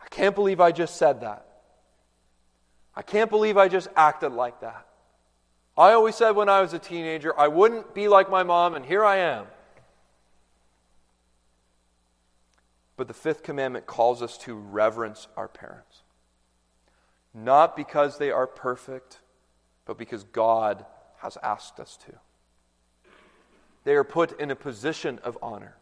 I 0.00 0.06
can't 0.10 0.32
believe 0.32 0.60
I 0.60 0.70
just 0.70 0.96
said 0.96 1.22
that. 1.22 1.44
I 2.94 3.02
can't 3.02 3.28
believe 3.28 3.56
I 3.56 3.66
just 3.66 3.88
acted 3.96 4.30
like 4.30 4.60
that. 4.60 4.86
I 5.76 5.90
always 5.90 6.14
said 6.14 6.36
when 6.36 6.48
I 6.48 6.60
was 6.60 6.72
a 6.72 6.78
teenager, 6.78 7.36
I 7.36 7.48
wouldn't 7.48 7.96
be 7.96 8.06
like 8.06 8.30
my 8.30 8.44
mom, 8.44 8.76
and 8.76 8.86
here 8.86 9.04
I 9.04 9.16
am. 9.16 9.46
But 12.96 13.08
the 13.08 13.14
fifth 13.14 13.42
commandment 13.42 13.86
calls 13.86 14.22
us 14.22 14.38
to 14.38 14.54
reverence 14.54 15.26
our 15.36 15.48
parents 15.48 16.02
not 17.44 17.76
because 17.76 18.18
they 18.18 18.30
are 18.30 18.46
perfect, 18.46 19.20
but 19.84 19.98
because 19.98 20.24
God 20.24 20.84
has 21.18 21.36
asked 21.42 21.80
us 21.80 21.96
to. 22.06 22.12
They 23.84 23.94
are 23.94 24.04
put 24.04 24.38
in 24.40 24.50
a 24.50 24.56
position 24.56 25.18
of 25.22 25.38
honor. 25.42 25.76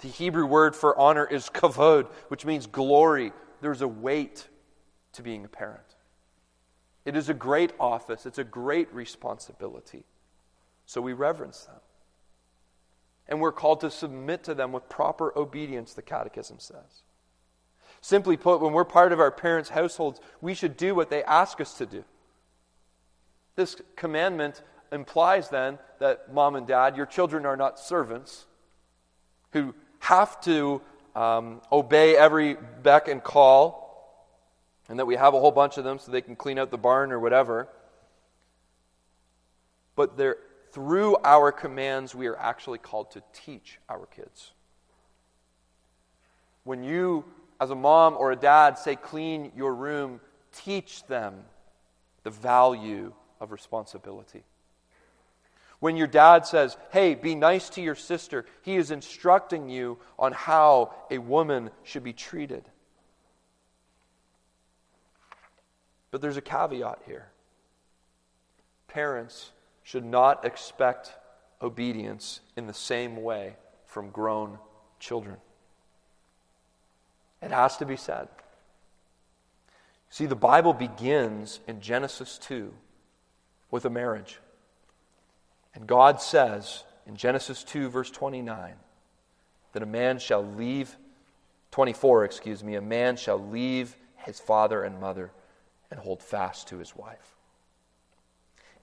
The 0.00 0.08
Hebrew 0.08 0.46
word 0.46 0.76
for 0.76 0.98
honor 0.98 1.26
is 1.26 1.48
kavod, 1.48 2.06
which 2.28 2.44
means 2.44 2.66
glory. 2.66 3.32
There's 3.60 3.82
a 3.82 3.88
weight 3.88 4.46
to 5.14 5.22
being 5.22 5.44
a 5.44 5.48
parent. 5.48 5.82
It 7.04 7.16
is 7.16 7.28
a 7.28 7.34
great 7.34 7.72
office, 7.78 8.26
it's 8.26 8.38
a 8.38 8.44
great 8.44 8.92
responsibility. 8.92 10.04
So 10.86 11.00
we 11.00 11.12
reverence 11.12 11.64
them. 11.64 11.80
And 13.28 13.40
we're 13.40 13.52
called 13.52 13.80
to 13.80 13.90
submit 13.90 14.44
to 14.44 14.54
them 14.54 14.72
with 14.72 14.88
proper 14.88 15.36
obedience, 15.36 15.94
the 15.94 16.02
Catechism 16.02 16.58
says. 16.58 17.02
Simply 18.00 18.36
put, 18.36 18.60
when 18.60 18.72
we're 18.72 18.84
part 18.84 19.12
of 19.12 19.20
our 19.20 19.30
parents' 19.30 19.70
households, 19.70 20.20
we 20.40 20.54
should 20.54 20.76
do 20.76 20.94
what 20.94 21.10
they 21.10 21.24
ask 21.24 21.60
us 21.60 21.74
to 21.78 21.86
do. 21.86 22.04
This 23.56 23.76
commandment 23.96 24.62
implies 24.92 25.48
then 25.48 25.78
that 25.98 26.32
mom 26.32 26.56
and 26.56 26.66
dad, 26.66 26.96
your 26.96 27.06
children 27.06 27.46
are 27.46 27.56
not 27.56 27.80
servants 27.80 28.46
who 29.52 29.74
have 30.00 30.40
to 30.42 30.82
um, 31.14 31.62
obey 31.72 32.16
every 32.16 32.56
beck 32.82 33.08
and 33.08 33.24
call, 33.24 33.84
and 34.88 34.98
that 34.98 35.06
we 35.06 35.16
have 35.16 35.34
a 35.34 35.40
whole 35.40 35.50
bunch 35.50 35.78
of 35.78 35.84
them 35.84 35.98
so 35.98 36.12
they 36.12 36.20
can 36.20 36.36
clean 36.36 36.58
out 36.58 36.70
the 36.70 36.78
barn 36.78 37.10
or 37.10 37.18
whatever. 37.18 37.68
But 39.96 40.16
through 40.72 41.16
our 41.24 41.50
commands, 41.50 42.14
we 42.14 42.26
are 42.26 42.36
actually 42.36 42.78
called 42.78 43.10
to 43.12 43.22
teach 43.32 43.78
our 43.88 44.06
kids. 44.06 44.52
When 46.64 46.84
you 46.84 47.24
as 47.60 47.70
a 47.70 47.74
mom 47.74 48.16
or 48.18 48.32
a 48.32 48.36
dad 48.36 48.78
say, 48.78 48.96
clean 48.96 49.52
your 49.56 49.74
room, 49.74 50.20
teach 50.52 51.04
them 51.06 51.34
the 52.22 52.30
value 52.30 53.12
of 53.40 53.52
responsibility. 53.52 54.42
When 55.78 55.96
your 55.96 56.06
dad 56.06 56.46
says, 56.46 56.76
hey, 56.90 57.14
be 57.14 57.34
nice 57.34 57.68
to 57.70 57.82
your 57.82 57.94
sister, 57.94 58.46
he 58.62 58.76
is 58.76 58.90
instructing 58.90 59.68
you 59.68 59.98
on 60.18 60.32
how 60.32 60.94
a 61.10 61.18
woman 61.18 61.70
should 61.82 62.02
be 62.02 62.12
treated. 62.12 62.64
But 66.10 66.22
there's 66.22 66.38
a 66.38 66.42
caveat 66.42 67.00
here. 67.06 67.28
Parents 68.88 69.52
should 69.82 70.04
not 70.04 70.44
expect 70.44 71.12
obedience 71.60 72.40
in 72.56 72.66
the 72.66 72.74
same 72.74 73.22
way 73.22 73.56
from 73.84 74.10
grown 74.10 74.58
children. 74.98 75.36
It 77.42 77.50
has 77.50 77.76
to 77.78 77.86
be 77.86 77.96
said. 77.96 78.28
See, 80.10 80.26
the 80.26 80.36
Bible 80.36 80.72
begins 80.72 81.60
in 81.66 81.80
Genesis 81.80 82.38
2 82.38 82.72
with 83.70 83.84
a 83.84 83.90
marriage. 83.90 84.38
And 85.74 85.86
God 85.86 86.20
says 86.22 86.84
in 87.06 87.16
Genesis 87.16 87.62
2, 87.64 87.90
verse 87.90 88.10
29, 88.10 88.74
that 89.72 89.82
a 89.82 89.86
man 89.86 90.18
shall 90.18 90.42
leave, 90.42 90.96
24, 91.72 92.24
excuse 92.24 92.64
me, 92.64 92.76
a 92.76 92.80
man 92.80 93.16
shall 93.16 93.38
leave 93.38 93.96
his 94.16 94.40
father 94.40 94.82
and 94.82 95.00
mother 95.00 95.32
and 95.90 96.00
hold 96.00 96.22
fast 96.22 96.68
to 96.68 96.78
his 96.78 96.96
wife. 96.96 97.36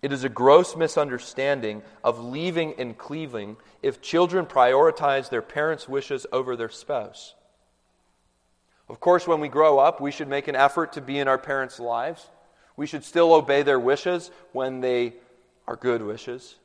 It 0.04 0.12
is 0.12 0.24
a 0.24 0.30
gross 0.30 0.76
misunderstanding 0.76 1.82
of 2.04 2.20
leaving 2.20 2.74
and 2.78 2.98
cleaving 2.98 3.56
if 3.82 4.02
children 4.02 4.46
prioritize 4.46 5.30
their 5.30 5.42
parents' 5.42 5.88
wishes 5.88 6.28
over 6.32 6.56
their 6.56 6.70
spouse. 6.70 7.36
Of 8.90 9.00
course, 9.00 9.28
when 9.28 9.40
we 9.40 9.48
grow 9.48 9.80
up, 9.80 10.02
we 10.02 10.12
should 10.12 10.28
make 10.28 10.48
an 10.48 10.56
effort 10.56 10.94
to 10.94 11.02
be 11.02 11.20
in 11.20 11.28
our 11.28 11.38
parents' 11.38 11.80
lives. 11.80 12.30
We 12.76 12.86
should 12.86 13.04
still 13.04 13.34
obey 13.34 13.64
their 13.64 13.80
wishes 13.80 14.32
when 14.52 14.82
they 14.82 15.14
are 15.68 15.76
good 15.76 16.02
wishes. 16.02 16.56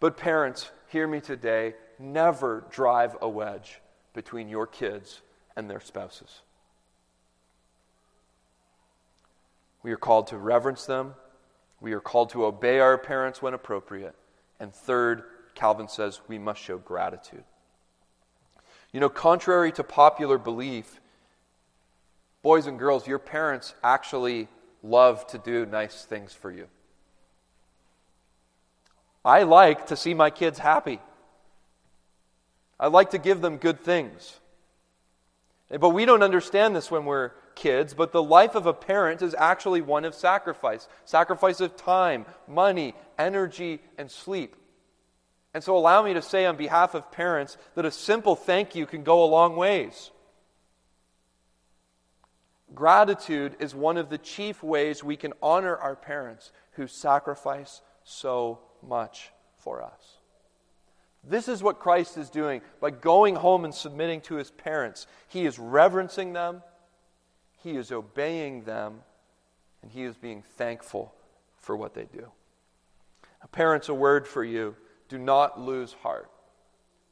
But, 0.00 0.16
parents, 0.16 0.70
hear 0.88 1.06
me 1.06 1.20
today 1.20 1.74
never 1.98 2.64
drive 2.70 3.16
a 3.20 3.28
wedge 3.28 3.80
between 4.12 4.48
your 4.48 4.66
kids 4.66 5.22
and 5.56 5.70
their 5.70 5.80
spouses. 5.80 6.42
We 9.82 9.92
are 9.92 9.96
called 9.96 10.26
to 10.28 10.36
reverence 10.36 10.84
them. 10.84 11.14
We 11.80 11.92
are 11.92 12.00
called 12.00 12.30
to 12.30 12.44
obey 12.44 12.80
our 12.80 12.98
parents 12.98 13.40
when 13.40 13.54
appropriate. 13.54 14.14
And 14.58 14.74
third, 14.74 15.22
Calvin 15.54 15.88
says 15.88 16.20
we 16.28 16.38
must 16.38 16.60
show 16.60 16.78
gratitude. 16.78 17.44
You 18.92 19.00
know, 19.00 19.08
contrary 19.08 19.72
to 19.72 19.84
popular 19.84 20.38
belief, 20.38 21.00
boys 22.46 22.68
and 22.68 22.78
girls, 22.78 23.08
your 23.08 23.18
parents 23.18 23.74
actually 23.82 24.46
love 24.80 25.26
to 25.26 25.36
do 25.36 25.66
nice 25.66 26.04
things 26.04 26.32
for 26.32 26.48
you. 26.48 26.68
I 29.24 29.42
like 29.42 29.88
to 29.88 29.96
see 29.96 30.14
my 30.14 30.30
kids 30.30 30.60
happy. 30.60 31.00
I 32.78 32.86
like 32.86 33.10
to 33.10 33.18
give 33.18 33.40
them 33.40 33.56
good 33.56 33.80
things. 33.80 34.38
Eh, 35.72 35.78
but 35.78 35.88
we 35.88 36.04
don't 36.04 36.22
understand 36.22 36.76
this 36.76 36.88
when 36.88 37.04
we're 37.04 37.32
kids, 37.56 37.94
but 37.94 38.12
the 38.12 38.22
life 38.22 38.54
of 38.54 38.66
a 38.66 38.72
parent 38.72 39.22
is 39.22 39.34
actually 39.36 39.80
one 39.80 40.04
of 40.04 40.14
sacrifice 40.14 40.86
sacrifice 41.04 41.60
of 41.60 41.76
time, 41.76 42.26
money, 42.46 42.94
energy, 43.18 43.80
and 43.98 44.08
sleep. 44.08 44.54
And 45.52 45.64
so, 45.64 45.76
allow 45.76 46.00
me 46.04 46.14
to 46.14 46.22
say 46.22 46.46
on 46.46 46.56
behalf 46.56 46.94
of 46.94 47.10
parents 47.10 47.58
that 47.74 47.84
a 47.84 47.90
simple 47.90 48.36
thank 48.36 48.76
you 48.76 48.86
can 48.86 49.02
go 49.02 49.24
a 49.24 49.26
long 49.26 49.56
ways. 49.56 50.12
Gratitude 52.74 53.56
is 53.60 53.74
one 53.74 53.96
of 53.96 54.10
the 54.10 54.18
chief 54.18 54.62
ways 54.62 55.04
we 55.04 55.16
can 55.16 55.32
honor 55.42 55.76
our 55.76 55.96
parents 55.96 56.52
who 56.72 56.86
sacrifice 56.86 57.80
so 58.04 58.58
much 58.86 59.30
for 59.56 59.82
us. 59.82 60.18
This 61.22 61.48
is 61.48 61.62
what 61.62 61.80
Christ 61.80 62.16
is 62.16 62.30
doing 62.30 62.60
by 62.80 62.90
going 62.90 63.36
home 63.36 63.64
and 63.64 63.74
submitting 63.74 64.20
to 64.22 64.36
his 64.36 64.50
parents. 64.50 65.06
He 65.28 65.44
is 65.44 65.58
reverencing 65.58 66.32
them, 66.32 66.62
he 67.62 67.76
is 67.76 67.90
obeying 67.90 68.64
them, 68.64 69.00
and 69.82 69.90
he 69.90 70.04
is 70.04 70.16
being 70.16 70.42
thankful 70.56 71.14
for 71.58 71.76
what 71.76 71.94
they 71.94 72.04
do. 72.04 72.28
Parents, 73.52 73.88
a 73.88 73.94
word 73.94 74.26
for 74.26 74.44
you 74.44 74.74
do 75.08 75.18
not 75.18 75.60
lose 75.60 75.92
heart 75.92 76.30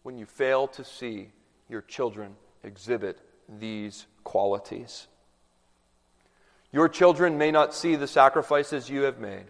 when 0.02 0.18
you 0.18 0.26
fail 0.26 0.66
to 0.68 0.84
see 0.84 1.30
your 1.68 1.80
children 1.80 2.34
exhibit 2.62 3.20
these 3.48 4.06
qualities. 4.24 5.06
Your 6.74 6.88
children 6.88 7.38
may 7.38 7.52
not 7.52 7.72
see 7.72 7.94
the 7.94 8.08
sacrifices 8.08 8.90
you 8.90 9.02
have 9.02 9.20
made. 9.20 9.44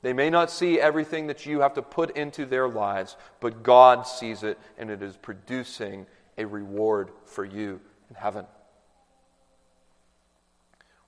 They 0.00 0.14
may 0.14 0.30
not 0.30 0.50
see 0.50 0.80
everything 0.80 1.26
that 1.26 1.44
you 1.44 1.60
have 1.60 1.74
to 1.74 1.82
put 1.82 2.16
into 2.16 2.46
their 2.46 2.66
lives, 2.70 3.18
but 3.38 3.62
God 3.62 4.06
sees 4.06 4.42
it, 4.42 4.58
and 4.78 4.88
it 4.88 5.02
is 5.02 5.14
producing 5.14 6.06
a 6.38 6.46
reward 6.46 7.10
for 7.26 7.44
you 7.44 7.82
in 8.08 8.14
heaven. 8.16 8.46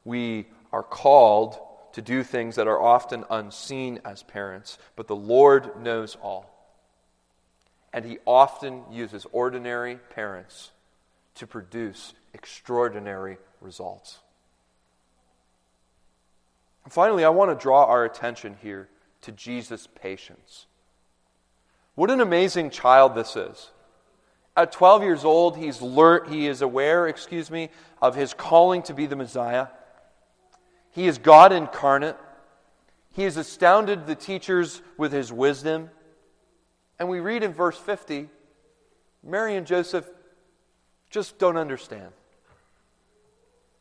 We 0.04 0.46
are 0.74 0.82
called 0.82 1.58
to 1.94 2.02
do 2.02 2.22
things 2.22 2.56
that 2.56 2.68
are 2.68 2.80
often 2.80 3.24
unseen 3.30 3.98
as 4.04 4.22
parents, 4.22 4.76
but 4.94 5.06
the 5.06 5.16
Lord 5.16 5.82
knows 5.82 6.18
all. 6.20 6.76
And 7.94 8.04
He 8.04 8.18
often 8.26 8.82
uses 8.90 9.26
ordinary 9.32 9.96
parents 10.10 10.70
to 11.36 11.46
produce 11.46 12.12
extraordinary 12.34 13.38
results. 13.62 14.18
Finally, 16.88 17.24
I 17.24 17.28
want 17.30 17.50
to 17.50 17.62
draw 17.62 17.84
our 17.84 18.04
attention 18.04 18.56
here 18.60 18.88
to 19.22 19.32
Jesus' 19.32 19.86
patience. 19.86 20.66
What 21.94 22.10
an 22.10 22.20
amazing 22.20 22.70
child 22.70 23.14
this 23.14 23.36
is. 23.36 23.70
At 24.56 24.72
12 24.72 25.02
years 25.02 25.24
old, 25.24 25.56
he's 25.56 25.80
learned, 25.80 26.32
he 26.32 26.46
is 26.46 26.60
aware, 26.60 27.06
excuse 27.06 27.50
me, 27.50 27.70
of 28.00 28.14
his 28.14 28.34
calling 28.34 28.82
to 28.82 28.94
be 28.94 29.06
the 29.06 29.16
Messiah. 29.16 29.68
He 30.90 31.06
is 31.06 31.18
God 31.18 31.52
incarnate. 31.52 32.16
He 33.12 33.22
has 33.22 33.36
astounded 33.36 34.06
the 34.06 34.14
teachers 34.14 34.82
with 34.98 35.12
his 35.12 35.32
wisdom. 35.32 35.90
And 36.98 37.08
we 37.08 37.20
read 37.20 37.42
in 37.42 37.52
verse 37.52 37.78
50 37.78 38.28
Mary 39.24 39.54
and 39.54 39.66
Joseph 39.66 40.08
just 41.10 41.38
don't 41.38 41.56
understand. 41.56 42.12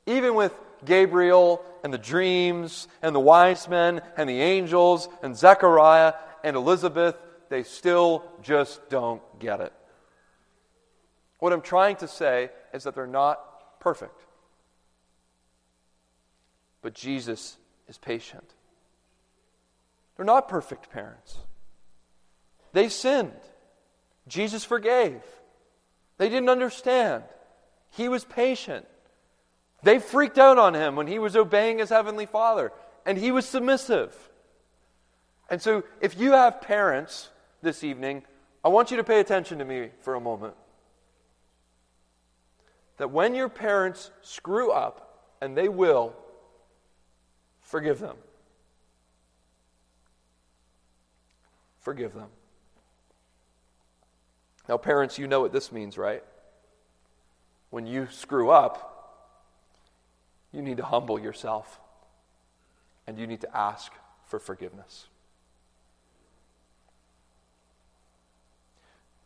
Even 0.06 0.36
with 0.36 0.54
Gabriel 0.86 1.64
and 1.84 1.94
the 1.94 1.98
dreams 1.98 2.88
and 3.02 3.16
the 3.16 3.20
wise 3.20 3.68
men 3.68 4.02
and 4.18 4.30
the 4.30 4.42
angels 4.42 5.10
and 5.22 5.36
Zechariah 5.36 6.14
and 6.44 6.56
Elizabeth, 6.56 7.16
they 7.50 7.64
still 7.64 8.24
just 8.42 8.90
don't 8.90 9.22
get 9.40 9.62
it. 9.62 9.74
What 11.40 11.54
I'm 11.54 11.62
trying 11.62 11.96
to 11.98 12.08
say 12.08 12.50
is 12.74 12.84
that 12.84 12.96
they're 12.96 13.08
not 13.08 13.80
perfect. 13.80 14.20
But 16.82 16.94
Jesus 16.94 17.58
is 17.88 17.98
patient. 17.98 18.54
They're 20.16 20.26
not 20.26 20.48
perfect 20.48 20.92
parents. 20.92 21.38
They 22.74 22.90
sinned. 22.90 23.32
Jesus 24.28 24.64
forgave. 24.64 25.24
They 26.18 26.30
didn't 26.30 26.50
understand. 26.50 27.24
He 27.90 28.08
was 28.08 28.24
patient. 28.24 28.86
They 29.84 30.00
freaked 30.00 30.38
out 30.38 30.58
on 30.58 30.74
him 30.74 30.96
when 30.96 31.08
he 31.08 31.20
was 31.20 31.36
obeying 31.36 31.80
his 31.80 31.90
heavenly 31.90 32.26
father, 32.26 32.72
and 33.06 33.18
he 33.18 33.32
was 33.32 33.46
submissive. 33.46 34.16
And 35.50 35.62
so, 35.62 35.84
if 36.00 36.20
you 36.20 36.32
have 36.32 36.62
parents 36.62 37.30
this 37.62 37.84
evening, 37.84 38.24
I 38.64 38.70
want 38.70 38.92
you 38.92 38.98
to 38.98 39.04
pay 39.04 39.20
attention 39.20 39.60
to 39.60 39.66
me 39.66 39.90
for 40.02 40.16
a 40.16 40.20
moment. 40.20 40.54
That 42.98 43.12
when 43.12 43.34
your 43.34 43.50
parents 43.50 44.12
screw 44.22 44.72
up, 44.72 45.08
and 45.42 45.58
they 45.58 45.68
will, 45.68 46.14
forgive 47.62 48.00
them. 48.00 48.16
Forgive 51.80 52.14
them. 52.14 52.30
Now, 54.70 54.78
parents, 54.78 55.18
you 55.18 55.28
know 55.28 55.42
what 55.42 55.52
this 55.52 55.72
means, 55.72 55.98
right? 55.98 56.24
When 57.72 57.88
you 57.88 58.08
screw 58.12 58.52
up, 58.52 58.91
you 60.52 60.62
need 60.62 60.78
to 60.78 60.86
humble 60.86 61.20
yourself 61.20 61.80
and 63.08 63.18
you 63.18 63.28
need 63.28 63.42
to 63.42 63.58
ask 63.58 63.92
for 64.26 64.40
forgiveness. 64.40 65.08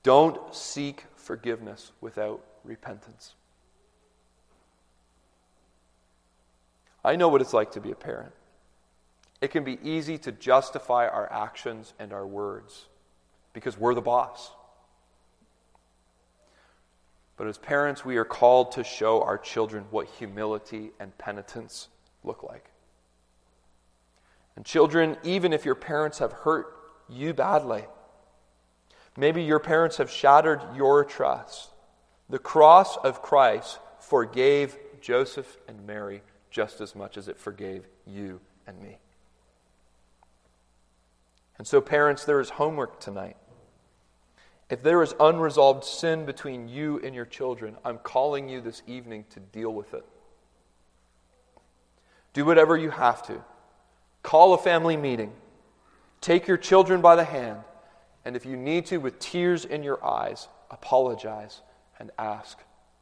Don't 0.03 0.53
seek 0.53 1.03
forgiveness 1.15 1.91
without 1.99 2.43
repentance. 2.63 3.33
I 7.03 7.15
know 7.15 7.27
what 7.27 7.41
it's 7.41 7.53
like 7.53 7.71
to 7.71 7.81
be 7.81 7.91
a 7.91 7.95
parent. 7.95 8.31
It 9.41 9.49
can 9.49 9.63
be 9.63 9.79
easy 9.83 10.17
to 10.19 10.31
justify 10.31 11.07
our 11.07 11.31
actions 11.31 11.93
and 11.99 12.13
our 12.13 12.25
words 12.25 12.85
because 13.53 13.77
we're 13.77 13.93
the 13.93 14.01
boss. 14.01 14.51
But 17.37 17.47
as 17.47 17.57
parents, 17.57 18.05
we 18.05 18.17
are 18.17 18.25
called 18.25 18.71
to 18.73 18.83
show 18.83 19.21
our 19.21 19.37
children 19.37 19.85
what 19.91 20.07
humility 20.07 20.91
and 20.99 21.17
penitence 21.17 21.89
look 22.23 22.43
like. 22.43 22.71
And 24.55 24.65
children, 24.65 25.17
even 25.23 25.51
if 25.51 25.65
your 25.65 25.75
parents 25.75 26.19
have 26.19 26.31
hurt 26.31 26.67
you 27.09 27.33
badly, 27.33 27.83
maybe 29.17 29.43
your 29.43 29.59
parents 29.59 29.97
have 29.97 30.09
shattered 30.09 30.61
your 30.75 31.03
trust, 31.03 31.71
the 32.29 32.39
cross 32.39 32.95
of 32.97 33.21
Christ 33.21 33.79
forgave 33.99 34.77
Joseph 35.01 35.57
and 35.67 35.85
Mary 35.85 36.21
just 36.49 36.79
as 36.79 36.95
much 36.95 37.17
as 37.17 37.27
it 37.27 37.37
forgave 37.37 37.85
you 38.07 38.39
and 38.65 38.81
me. 38.81 38.97
And 41.57 41.67
so, 41.67 41.81
parents, 41.81 42.25
there 42.25 42.39
is 42.39 42.51
homework 42.51 42.99
tonight. 42.99 43.37
If 44.69 44.81
there 44.81 45.03
is 45.03 45.13
unresolved 45.19 45.83
sin 45.83 46.25
between 46.25 46.67
you 46.67 46.99
and 47.03 47.13
your 47.13 47.25
children, 47.25 47.75
I'm 47.85 47.99
calling 47.99 48.49
you 48.49 48.61
this 48.61 48.81
evening 48.87 49.25
to 49.31 49.39
deal 49.39 49.71
with 49.71 49.93
it. 49.93 50.05
Do 52.33 52.45
whatever 52.45 52.75
you 52.75 52.89
have 52.89 53.25
to. 53.27 53.43
Call 54.23 54.53
a 54.53 54.57
family 54.57 54.97
meeting. 54.97 55.31
Take 56.19 56.47
your 56.47 56.57
children 56.57 57.01
by 57.01 57.15
the 57.15 57.23
hand. 57.23 57.59
And 58.25 58.35
if 58.35 58.45
you 58.45 58.57
need 58.57 58.87
to, 58.87 58.97
with 58.97 59.19
tears 59.19 59.65
in 59.65 59.83
your 59.83 60.03
eyes, 60.03 60.47
apologize 60.71 61.61
and 61.99 62.09
ask 62.17 62.57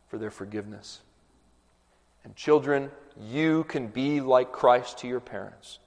for 0.09 0.17
their 0.17 0.31
forgiveness. 0.31 0.99
And 2.25 2.35
children, 2.35 2.91
you 3.17 3.63
can 3.63 3.87
be 3.87 4.19
like 4.19 4.51
Christ 4.51 4.97
to 4.99 5.07
your 5.07 5.21
parents, 5.21 5.79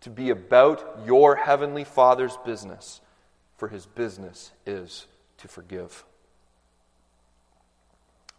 to 0.00 0.10
be 0.10 0.30
about 0.30 1.00
your 1.04 1.36
heavenly 1.36 1.84
Father's 1.84 2.36
business, 2.46 3.02
for 3.58 3.68
his 3.68 3.84
business 3.84 4.52
is 4.64 5.06
to 5.38 5.48
forgive. 5.48 6.04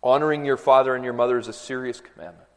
Honoring 0.02 0.46
your 0.46 0.58
father 0.58 0.96
and 0.96 1.04
your 1.04 1.14
mother 1.14 1.38
is 1.38 1.48
a 1.48 1.54
serious 1.54 2.00
commandment. 2.00 2.48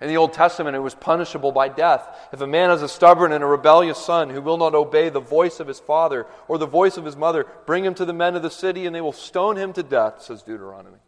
In 0.00 0.08
the 0.08 0.16
Old 0.16 0.32
Testament, 0.32 0.76
it 0.76 0.80
was 0.80 0.94
punishable 0.94 1.52
by 1.52 1.68
death. 1.68 2.08
If 2.32 2.40
a 2.40 2.46
man 2.46 2.70
has 2.70 2.80
a 2.80 2.88
stubborn 2.88 3.32
and 3.32 3.44
a 3.44 3.46
rebellious 3.46 3.98
son 3.98 4.30
who 4.30 4.40
will 4.40 4.56
not 4.56 4.74
obey 4.74 5.10
the 5.10 5.20
voice 5.20 5.60
of 5.60 5.66
his 5.66 5.78
father 5.78 6.26
or 6.48 6.56
the 6.56 6.66
voice 6.66 6.96
of 6.96 7.04
his 7.04 7.16
mother, 7.16 7.46
bring 7.66 7.84
him 7.84 7.94
to 7.94 8.06
the 8.06 8.14
men 8.14 8.34
of 8.34 8.42
the 8.42 8.50
city 8.50 8.86
and 8.86 8.94
they 8.94 9.02
will 9.02 9.12
stone 9.12 9.56
him 9.56 9.74
to 9.74 9.82
death, 9.82 10.22
says 10.22 10.42
Deuteronomy. 10.42 11.00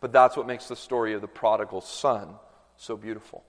But 0.00 0.12
that's 0.12 0.34
what 0.34 0.46
makes 0.46 0.66
the 0.66 0.76
story 0.76 1.12
of 1.12 1.20
the 1.20 1.28
prodigal 1.28 1.82
son 1.82 2.36
so 2.78 2.96
beautiful. 2.96 3.44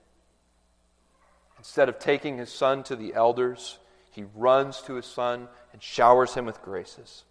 Instead 1.56 1.88
of 1.88 1.98
taking 1.98 2.36
his 2.36 2.52
son 2.52 2.82
to 2.82 2.96
the 2.96 3.14
elders, 3.14 3.78
he 4.10 4.24
runs 4.34 4.82
to 4.82 4.94
his 4.94 5.06
son 5.06 5.48
and 5.72 5.82
showers 5.82 6.34
him 6.34 6.44
with 6.44 6.60
graces. 6.60 7.24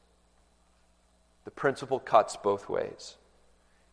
The 1.45 1.51
principle 1.51 1.99
cuts 1.99 2.37
both 2.37 2.69
ways. 2.69 3.15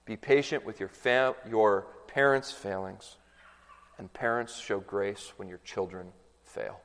Be 0.05 0.17
patient 0.17 0.65
with 0.65 0.81
your, 0.81 0.89
fam- 0.89 1.35
your 1.49 1.87
parents' 2.07 2.51
failings, 2.51 3.17
and 3.99 4.13
parents 4.13 4.59
show 4.59 4.81
grace 4.81 5.33
when 5.37 5.49
your 5.49 5.61
children 5.65 6.09
fail. 6.45 6.81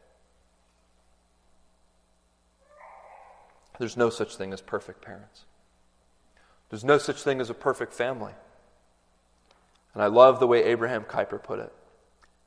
There's 3.79 3.97
no 3.97 4.09
such 4.09 4.35
thing 4.35 4.53
as 4.53 4.61
perfect 4.61 5.01
parents. 5.01 5.45
There's 6.69 6.83
no 6.83 6.97
such 6.97 7.21
thing 7.21 7.39
as 7.41 7.49
a 7.49 7.53
perfect 7.53 7.93
family. 7.93 8.33
And 9.93 10.01
I 10.01 10.07
love 10.07 10.39
the 10.39 10.47
way 10.47 10.63
Abraham 10.63 11.03
Kuyper 11.03 11.41
put 11.41 11.59
it. 11.59 11.71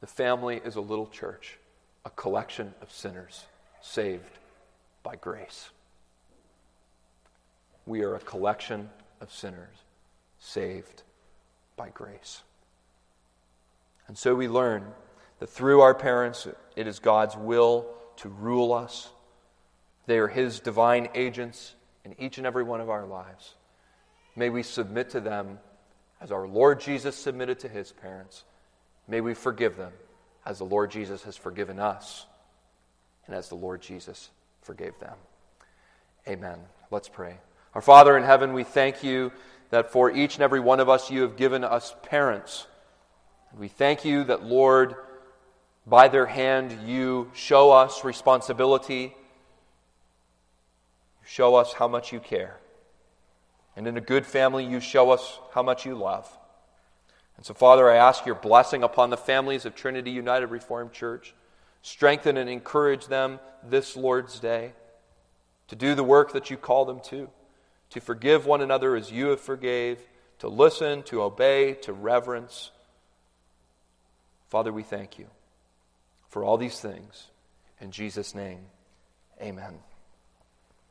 The 0.00 0.06
family 0.06 0.60
is 0.64 0.76
a 0.76 0.80
little 0.80 1.06
church, 1.06 1.58
a 2.04 2.10
collection 2.10 2.74
of 2.82 2.92
sinners 2.92 3.46
saved 3.80 4.38
by 5.02 5.16
grace. 5.16 5.70
We 7.87 8.03
are 8.03 8.14
a 8.14 8.20
collection 8.20 8.91
of 9.20 9.32
sinners 9.32 9.76
saved 10.39 11.03
by 11.76 11.89
grace. 11.91 12.43
And 14.09 14.18
so 14.18 14.34
we 14.34 14.49
learn 14.49 14.84
that 15.39 15.49
through 15.49 15.80
our 15.80 15.95
parents, 15.95 16.47
it 16.74 16.87
is 16.87 16.99
God's 16.99 17.37
will 17.37 17.87
to 18.16 18.28
rule 18.28 18.72
us. 18.72 19.11
They 20.07 20.18
are 20.18 20.28
His 20.28 20.61
divine 20.61 21.09
agents 21.14 21.74
in 22.05 22.14
each 22.18 22.39
and 22.39 22.47
every 22.47 22.62
one 22.62 22.80
of 22.80 22.91
our 22.91 23.07
lives. 23.07 23.55
May 24.34 24.51
we 24.51 24.62
submit 24.62 25.11
to 25.11 25.20
them 25.20 25.59
as 26.20 26.32
our 26.32 26.47
Lord 26.47 26.80
Jesus 26.80 27.16
submitted 27.16 27.61
to 27.61 27.68
His 27.68 27.93
parents. 27.93 28.45
May 29.09 29.20
we 29.20 29.34
forgive 29.34 29.76
them 29.76 29.93
as 30.45 30.59
the 30.59 30.64
Lord 30.64 30.91
Jesus 30.91 31.22
has 31.24 31.37
forgiven 31.37 31.78
us 31.78 32.26
and 33.26 33.34
as 33.34 33.49
the 33.49 33.55
Lord 33.57 33.82
Jesus 33.82 34.30
forgave 34.62 34.99
them. 35.01 35.16
Amen. 36.28 36.59
Let's 36.91 37.09
pray. 37.09 37.39
Our 37.77 37.83
Father 37.83 38.16
in 38.16 38.22
heaven, 38.22 38.55
we 38.55 38.64
thank 38.64 39.05
you 39.05 39.33
that 39.68 39.93
for 39.93 40.11
each 40.11 40.37
and 40.37 40.43
every 40.43 40.61
one 40.61 40.81
of 40.81 40.89
us, 40.89 41.11
you 41.11 41.20
have 41.20 41.37
given 41.37 41.62
us 41.62 41.95
parents. 42.03 42.66
We 43.55 43.68
thank 43.68 44.03
you 44.03 44.24
that, 44.24 44.43
Lord, 44.43 44.95
by 45.87 46.09
their 46.09 46.24
hand, 46.24 46.89
you 46.89 47.31
show 47.35 47.72
us 47.72 48.03
responsibility. 48.03 49.14
You 51.20 51.27
show 51.27 51.55
us 51.57 51.74
how 51.74 51.87
much 51.87 52.14
you 52.14 52.18
care. 52.18 52.61
And 53.77 53.87
in 53.87 53.99
a 53.99 54.01
good 54.01 54.24
family, 54.24 54.64
you 54.64 54.81
show 54.81 55.11
us 55.11 55.39
how 55.53 55.62
much 55.62 55.85
you 55.85 55.97
love. 55.97 56.27
And 57.37 57.45
so, 57.45 57.53
Father, 57.53 57.91
I 57.91 57.97
ask 57.97 58.24
your 58.24 58.37
blessing 58.37 58.85
upon 58.85 59.11
the 59.11 59.18
families 59.18 59.66
of 59.66 59.74
Trinity 59.74 60.12
United 60.12 60.47
Reformed 60.47 60.93
Church. 60.95 61.35
Strengthen 61.83 62.39
and 62.39 62.49
encourage 62.49 63.09
them 63.09 63.39
this 63.62 63.99
Lord's 63.99 64.41
Day 64.41 64.72
to 65.68 65.77
do 65.77 65.95
the 65.95 66.05
work 66.05 66.33
that 66.33 66.49
you 66.49 66.57
call 66.57 66.87
them 66.87 67.01
to, 67.01 67.29
to 67.91 68.01
forgive 68.01 68.47
one 68.47 68.61
another 68.61 68.97
as 68.97 69.11
you 69.11 69.26
have 69.28 69.41
forgave, 69.41 69.99
to 70.39 70.49
listen, 70.49 71.03
to 71.05 71.22
obey, 71.22 71.74
to 71.82 71.93
reverence. 71.93 72.70
Father, 74.49 74.72
we 74.72 74.82
thank 74.82 75.18
you 75.18 75.26
for 76.28 76.45
all 76.45 76.57
these 76.57 76.78
things. 76.78 77.28
In 77.80 77.91
Jesus' 77.91 78.34
name, 78.34 78.66
amen. 79.41 79.78